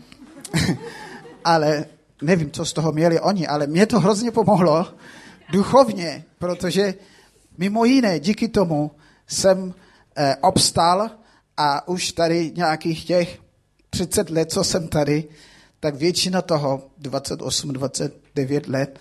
ale 1.44 1.84
nevím, 2.22 2.50
co 2.50 2.64
z 2.64 2.72
toho 2.72 2.92
měli 2.92 3.20
oni, 3.20 3.46
ale 3.46 3.66
mě 3.66 3.86
to 3.86 4.00
hrozně 4.00 4.30
pomohlo 4.30 4.86
duchovně, 5.52 6.24
protože 6.38 6.94
mimo 7.58 7.84
jiné 7.84 8.20
díky 8.20 8.48
tomu 8.48 8.90
jsem 9.26 9.74
eh, 10.16 10.36
obstal 10.40 11.10
a 11.56 11.88
už 11.88 12.12
tady 12.12 12.52
nějakých 12.56 13.04
těch 13.04 13.38
30 13.90 14.30
let, 14.30 14.52
co 14.52 14.64
jsem 14.64 14.88
tady, 14.88 15.24
tak 15.80 15.94
většina 15.94 16.42
toho, 16.42 16.90
28, 16.98 17.72
29 17.72 18.68
let, 18.68 19.00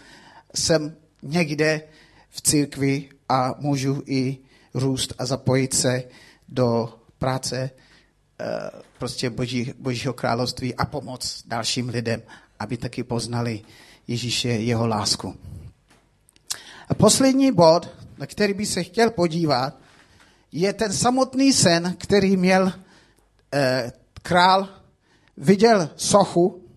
jsem 0.56 0.96
někde 1.22 1.82
v 2.30 2.42
církvi 2.42 3.10
a 3.30 3.56
můžu 3.60 4.04
i 4.06 4.38
růst 4.74 5.14
a 5.18 5.26
zapojit 5.26 5.74
se 5.74 6.04
do 6.50 6.94
práce 7.20 7.70
eh, 8.40 8.46
prostě 9.00 9.30
boží, 9.30 9.74
božího 9.80 10.14
království 10.14 10.76
a 10.76 10.86
pomoc 10.86 11.44
dalším 11.46 11.90
lidem, 11.90 12.22
aby 12.60 12.78
taky 12.78 13.04
poznali 13.04 13.62
Ježíše 14.08 14.50
jeho 14.50 14.88
lásku. 14.88 15.36
A 16.90 16.94
poslední 16.94 17.52
bod, 17.52 17.90
na 18.18 18.26
který 18.26 18.54
by 18.54 18.66
se 18.66 18.84
chtěl 18.84 19.12
podívat, 19.12 19.78
je 20.54 20.74
ten 20.74 20.94
samotný 20.94 21.54
sen, 21.54 21.96
který 22.00 22.38
měl 22.38 22.74
eh, 23.54 23.92
král, 24.22 24.70
viděl 25.38 25.90
sochu 25.96 26.70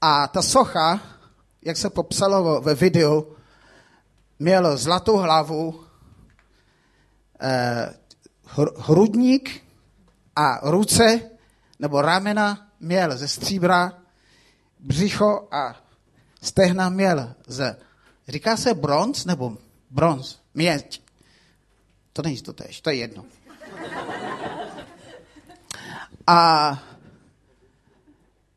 a 0.00 0.28
ta 0.28 0.42
socha, 0.42 1.00
jak 1.62 1.76
se 1.76 1.90
popsalo 1.90 2.60
ve 2.60 2.74
videu, 2.74 3.36
měl 4.38 4.76
zlatou 4.76 5.16
hlavu, 5.16 5.84
eh, 7.40 7.94
hrudník 8.76 9.62
a 10.36 10.70
ruce 10.70 11.20
nebo 11.78 12.02
ramena 12.02 12.68
měl 12.80 13.18
ze 13.18 13.28
stříbra, 13.28 13.92
břicho 14.80 15.48
a 15.50 15.76
stehna 16.42 16.88
měl 16.88 17.34
ze, 17.46 17.76
říká 18.28 18.56
se 18.56 18.74
bronz 18.74 19.24
nebo 19.24 19.56
bronz, 19.90 20.38
měď. 20.54 21.09
To 22.12 22.22
není 22.22 22.36
to 22.36 22.52
tež, 22.52 22.80
to 22.80 22.90
je 22.90 22.96
jedno. 22.96 23.24
A 26.26 26.72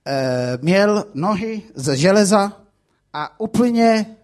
e, 0.05 0.57
měl 0.61 1.05
nohy 1.13 1.63
ze 1.75 1.97
železa 1.97 2.53
a 3.13 3.39
úplně 3.39 4.15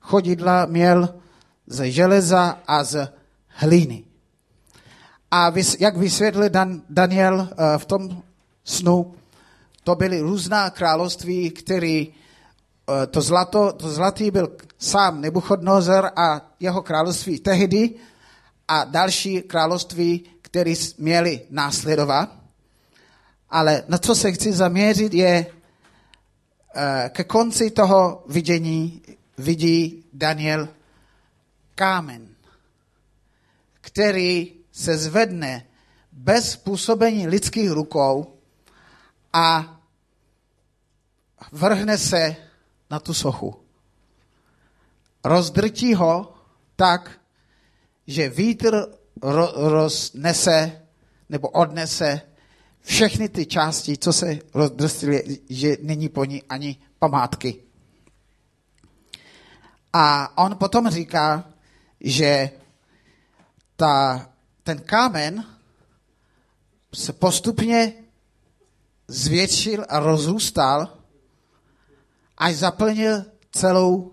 chodidla 0.00 0.66
měl 0.66 1.14
ze 1.66 1.90
železa 1.90 2.58
a 2.66 2.84
z 2.84 3.12
hlíny. 3.46 4.04
A 5.30 5.52
jak 5.78 5.96
vysvětlil 5.96 6.48
Dan, 6.48 6.82
Daniel 6.88 7.48
e, 7.50 7.78
v 7.78 7.84
tom 7.84 8.22
snu, 8.64 9.14
to 9.84 9.94
byly 9.94 10.20
různá 10.20 10.70
království, 10.70 11.50
které 11.50 12.04
e, 12.04 12.12
to, 13.10 13.20
zlato, 13.20 13.72
to 13.72 13.88
zlatý 13.88 14.30
byl 14.30 14.56
sám 14.78 15.20
Nebuchodnozor 15.20 16.10
a 16.16 16.40
jeho 16.60 16.82
království 16.82 17.40
tehdy 17.40 17.94
a 18.70 18.84
další 18.84 19.42
království, 19.42 20.24
které 20.42 20.74
měli 20.98 21.42
následovat. 21.50 22.30
Ale 23.50 23.82
na 23.88 23.98
co 23.98 24.14
se 24.14 24.32
chci 24.32 24.52
zaměřit 24.52 25.14
je, 25.14 25.46
e, 26.74 27.08
ke 27.08 27.24
konci 27.24 27.70
toho 27.70 28.24
vidění 28.28 29.02
vidí 29.38 30.04
Daniel 30.12 30.68
kámen, 31.74 32.28
který 33.80 34.52
se 34.72 34.96
zvedne 34.98 35.66
bez 36.12 36.56
působení 36.56 37.26
lidských 37.26 37.70
rukou 37.70 38.36
a 39.32 39.76
vrhne 41.52 41.98
se 41.98 42.36
na 42.90 43.00
tu 43.00 43.14
sochu. 43.14 43.60
Rozdrtí 45.24 45.94
ho 45.94 46.34
tak, 46.76 47.19
že 48.10 48.28
vítr 48.28 48.86
ro- 49.22 49.52
roznese 49.54 50.82
nebo 51.28 51.48
odnese 51.48 52.20
všechny 52.80 53.28
ty 53.28 53.46
části, 53.46 53.98
co 53.98 54.12
se 54.12 54.38
rozdrstily, 54.54 55.38
že 55.48 55.76
není 55.82 56.08
po 56.08 56.24
ní 56.24 56.42
ani 56.42 56.76
památky. 56.98 57.62
A 59.92 60.38
on 60.38 60.56
potom 60.56 60.90
říká, 60.90 61.50
že 62.00 62.50
ta, 63.76 64.26
ten 64.62 64.78
kámen 64.78 65.44
se 66.94 67.12
postupně 67.12 67.94
zvětšil 69.08 69.84
a 69.88 69.98
rozrůstal, 69.98 70.98
až 72.38 72.56
zaplnil 72.56 73.24
celou, 73.50 74.12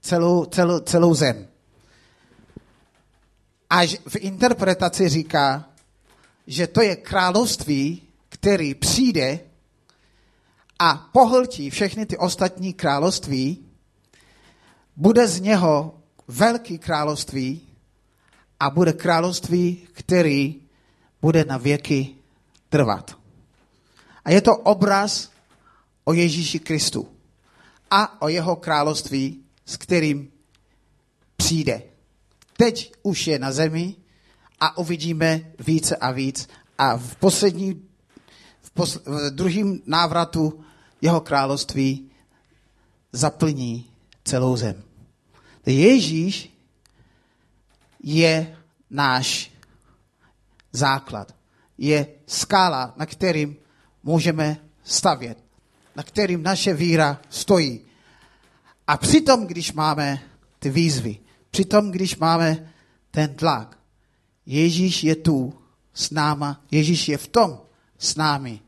celou, 0.00 0.44
celou, 0.44 0.80
celou 0.80 1.14
zem. 1.14 1.45
Až 3.70 3.96
v 4.08 4.16
interpretaci 4.16 5.08
říká, 5.08 5.68
že 6.46 6.66
to 6.66 6.82
je 6.82 6.96
království, 6.96 8.02
který 8.28 8.74
přijde 8.74 9.40
a 10.78 11.08
pohltí 11.12 11.70
všechny 11.70 12.06
ty 12.06 12.16
ostatní 12.16 12.72
království, 12.72 13.66
bude 14.96 15.28
z 15.28 15.40
něho 15.40 16.00
velký 16.28 16.78
království 16.78 17.60
a 18.60 18.70
bude 18.70 18.92
království, 18.92 19.86
který 19.92 20.62
bude 21.22 21.44
na 21.44 21.56
věky 21.56 22.14
trvat. 22.68 23.16
A 24.24 24.30
je 24.30 24.40
to 24.40 24.56
obraz 24.56 25.30
o 26.04 26.12
Ježíši 26.12 26.58
Kristu 26.58 27.08
a 27.90 28.22
o 28.22 28.28
jeho 28.28 28.56
království, 28.56 29.44
s 29.66 29.76
kterým 29.76 30.32
přijde. 31.36 31.82
Teď 32.56 32.92
už 33.02 33.26
je 33.26 33.38
na 33.38 33.52
zemi 33.52 33.96
a 34.60 34.78
uvidíme 34.78 35.52
více 35.58 35.96
a 35.96 36.10
víc. 36.10 36.48
A 36.78 36.96
v 36.96 37.16
poslední, 37.16 37.82
v, 38.62 38.70
posl, 38.70 39.00
v 39.04 39.30
druhém 39.30 39.80
návratu 39.86 40.64
jeho 41.00 41.20
království 41.20 42.10
zaplní 43.12 43.90
celou 44.24 44.56
zem. 44.56 44.82
Ježíš 45.66 46.56
je 48.02 48.56
náš 48.90 49.52
základ. 50.72 51.34
Je 51.78 52.06
skála, 52.26 52.94
na 52.96 53.06
kterým 53.06 53.56
můžeme 54.02 54.56
stavět, 54.84 55.38
na 55.96 56.02
kterým 56.02 56.42
naše 56.42 56.74
víra 56.74 57.20
stojí. 57.30 57.80
A 58.86 58.96
přitom, 58.96 59.46
když 59.46 59.72
máme 59.72 60.22
ty 60.58 60.70
výzvy, 60.70 61.18
přitom, 61.50 61.90
když 61.90 62.16
máme 62.16 62.72
ten 63.10 63.34
tlak, 63.34 63.78
Ježíš 64.46 65.04
je 65.04 65.16
tu 65.16 65.54
s 65.94 66.10
náma, 66.10 66.60
Ježíš 66.70 67.08
je 67.08 67.18
v 67.18 67.28
tom 67.28 67.60
s 67.98 68.16
námi. 68.16 68.60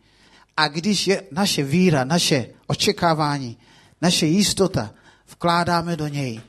A 0.57 0.69
když 0.69 1.07
je 1.07 1.23
naše 1.31 1.63
víra, 1.63 2.05
naše 2.05 2.47
očekávání, 2.67 3.57
naše 4.03 4.27
jistota 4.27 4.95
vkládáme 5.31 5.97
do 5.97 6.09
něj, 6.09 6.41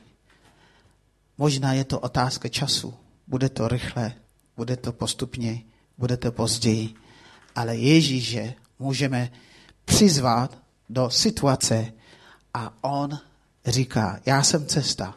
možná 1.38 1.72
je 1.72 1.84
to 1.84 2.00
otázka 2.00 2.48
času. 2.48 2.94
Bude 3.26 3.48
to 3.48 3.68
rychle, 3.68 4.12
bude 4.56 4.76
to 4.76 4.92
postupně, 4.92 5.62
bude 5.98 6.16
to 6.16 6.32
později. 6.32 6.94
Ale 7.54 7.76
Ježíše 7.76 8.54
můžeme 8.78 9.30
přizvat 9.84 10.58
do 10.88 11.10
situace 11.10 11.92
a 12.54 12.72
on 12.80 13.18
říká, 13.66 14.20
já 14.26 14.42
jsem 14.42 14.66
cesta, 14.66 15.14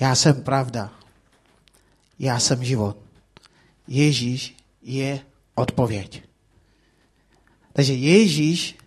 já 0.00 0.14
jsem 0.14 0.42
pravda, 0.42 0.92
já 2.18 2.40
jsem 2.40 2.64
život. 2.64 2.96
Ježíš 3.88 4.56
je 4.82 5.20
odpověď. 5.54 6.22
Takže 7.72 7.94
Ježíš 7.94 8.78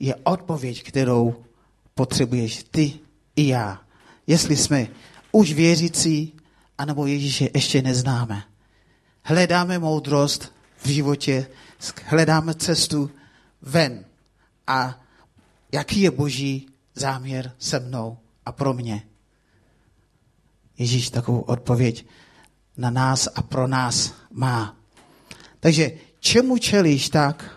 je 0.00 0.14
odpověď, 0.14 0.82
kterou 0.82 1.44
potřebuješ 1.94 2.64
ty 2.70 2.98
i 3.36 3.48
já. 3.48 3.82
Jestli 4.26 4.56
jsme 4.56 4.88
už 5.32 5.52
věřící, 5.52 6.32
anebo 6.78 7.06
Ježíše 7.06 7.48
ještě 7.54 7.82
neznáme. 7.82 8.42
Hledáme 9.22 9.78
moudrost 9.78 10.52
v 10.76 10.88
životě, 10.88 11.46
hledáme 12.04 12.54
cestu 12.54 13.10
ven. 13.62 14.04
A 14.66 15.00
jaký 15.72 16.00
je 16.00 16.10
boží 16.10 16.68
záměr 16.94 17.52
se 17.58 17.80
mnou 17.80 18.18
a 18.46 18.52
pro 18.52 18.74
mě? 18.74 19.02
Ježíš 20.78 21.10
takovou 21.10 21.40
odpověď 21.40 22.06
na 22.76 22.90
nás 22.90 23.28
a 23.34 23.42
pro 23.42 23.66
nás 23.66 24.14
má. 24.30 24.76
Takže 25.60 25.90
čemu 26.20 26.58
čelíš 26.58 27.08
tak, 27.08 27.50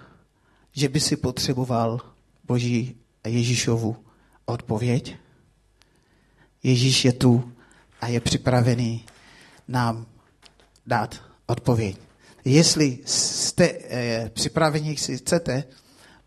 že 0.71 0.89
by 0.89 0.99
si 0.99 1.17
potřeboval 1.17 2.01
Boží 2.43 2.95
a 3.23 3.27
Ježíšovu 3.27 3.97
odpověď? 4.45 5.15
Ježíš 6.63 7.05
je 7.05 7.13
tu 7.13 7.51
a 8.01 8.08
je 8.08 8.19
připravený 8.19 9.05
nám 9.67 10.05
dát 10.85 11.21
odpověď. 11.46 11.98
Jestli 12.46 13.00
jste 13.06 13.71
eh, 13.89 14.29
připraveni, 14.33 14.98
si 14.98 15.17
chcete, 15.17 15.63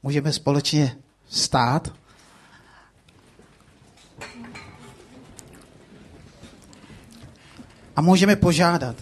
můžeme 0.03 0.33
společně 0.33 0.97
stát. 1.29 2.02
A 7.97 8.01
můžeme 8.01 8.37
požádat 8.37 8.97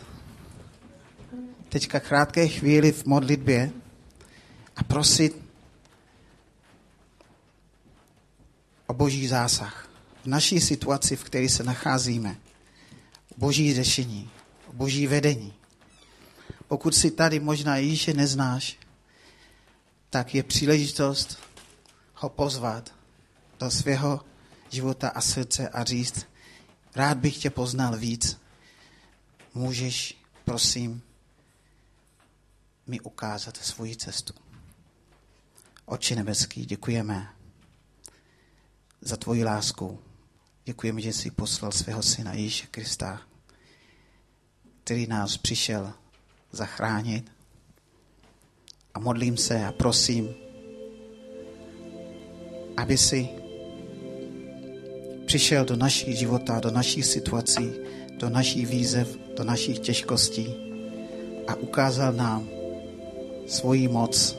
teďka 1.69 2.01
krátké 2.01 2.49
chvíli 2.49 2.93
v 2.93 3.05
modlitbě 3.05 3.71
a 4.77 4.85
prosit 4.85 5.37
o 8.87 8.95
boží 8.95 9.27
zásah 9.27 9.91
v 10.23 10.27
naší 10.27 10.61
situaci, 10.61 11.17
v 11.17 11.25
které 11.25 11.49
se 11.49 11.63
nacházíme. 11.63 12.37
Boží 13.37 13.75
řešení, 13.75 14.31
boží 14.73 15.07
vedení. 15.07 15.53
Pokud 16.69 16.95
si 16.95 17.11
tady 17.11 17.41
možná 17.41 17.77
Ježíše 17.77 18.15
neznáš, 18.15 18.79
tak 20.11 20.35
je 20.35 20.43
příležitost 20.43 21.39
ho 22.15 22.29
pozvat 22.29 22.95
do 23.61 23.71
svého 23.71 24.21
života 24.71 25.09
a 25.09 25.21
srdce 25.21 25.69
a 25.69 25.85
říct, 25.85 26.27
Rád 26.97 27.19
bych 27.19 27.39
tě 27.39 27.51
poznal 27.51 27.97
víc. 27.97 28.39
Můžeš, 29.55 30.19
prosím, 30.45 31.03
mi 32.87 33.01
ukázat 33.01 33.57
svoji 33.57 33.97
cestu. 33.97 34.35
Oči 35.87 36.17
nebeský, 36.17 36.67
děkujeme 36.67 37.35
za 39.01 39.17
tvoji 39.17 39.45
lásku. 39.45 39.99
Děkujeme, 40.65 41.01
že 41.01 41.13
jsi 41.13 41.31
poslal 41.31 41.73
svého 41.73 42.03
syna 42.03 42.33
Ježíše 42.33 42.67
Krista, 42.67 43.23
který 44.85 45.07
nás 45.07 45.37
přišel 45.37 45.93
zachránit. 46.53 47.33
A 48.95 48.99
modlím 48.99 49.37
se 49.37 49.65
a 49.65 49.73
prosím, 49.73 50.35
aby 52.77 52.99
si 52.99 53.29
přišel 55.27 55.65
do 55.65 55.77
našich 55.77 56.19
života, 56.19 56.61
do 56.61 56.71
našich 56.71 57.07
situací, 57.07 57.73
do 58.21 58.29
našich 58.29 58.69
výzev, 58.69 59.09
do 59.37 59.45
našich 59.45 59.79
těžkostí 59.79 60.55
a 61.49 61.55
ukázal 61.55 62.13
nám 62.13 62.49
svoji 63.47 63.89
moc. 63.89 64.39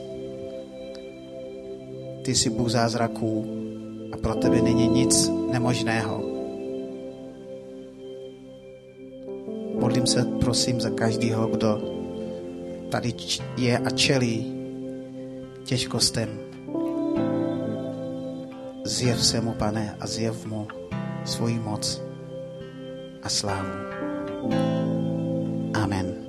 Ty 2.22 2.34
jsi 2.34 2.50
Bůh 2.50 2.70
zázraků 2.70 3.46
a 4.12 4.16
pro 4.16 4.34
tebe 4.34 4.62
není 4.62 4.88
nic 4.88 5.30
nemožného. 5.50 6.22
Modlím 9.80 10.06
se, 10.06 10.24
prosím, 10.40 10.80
za 10.80 10.90
každého, 10.90 11.46
kdo 11.46 11.82
tady 12.90 13.14
je 13.56 13.78
a 13.78 13.90
čelí 13.90 14.54
těžkostem. 15.64 16.38
Zjev 18.84 19.24
se 19.24 19.40
mu, 19.40 19.52
pane, 19.52 19.96
a 20.00 20.06
zjev 20.06 20.46
mu 20.46 20.68
svoji 21.24 21.58
moc 21.58 22.01
a 23.22 23.28
slávu. 23.28 23.72
Amen. 25.74 26.21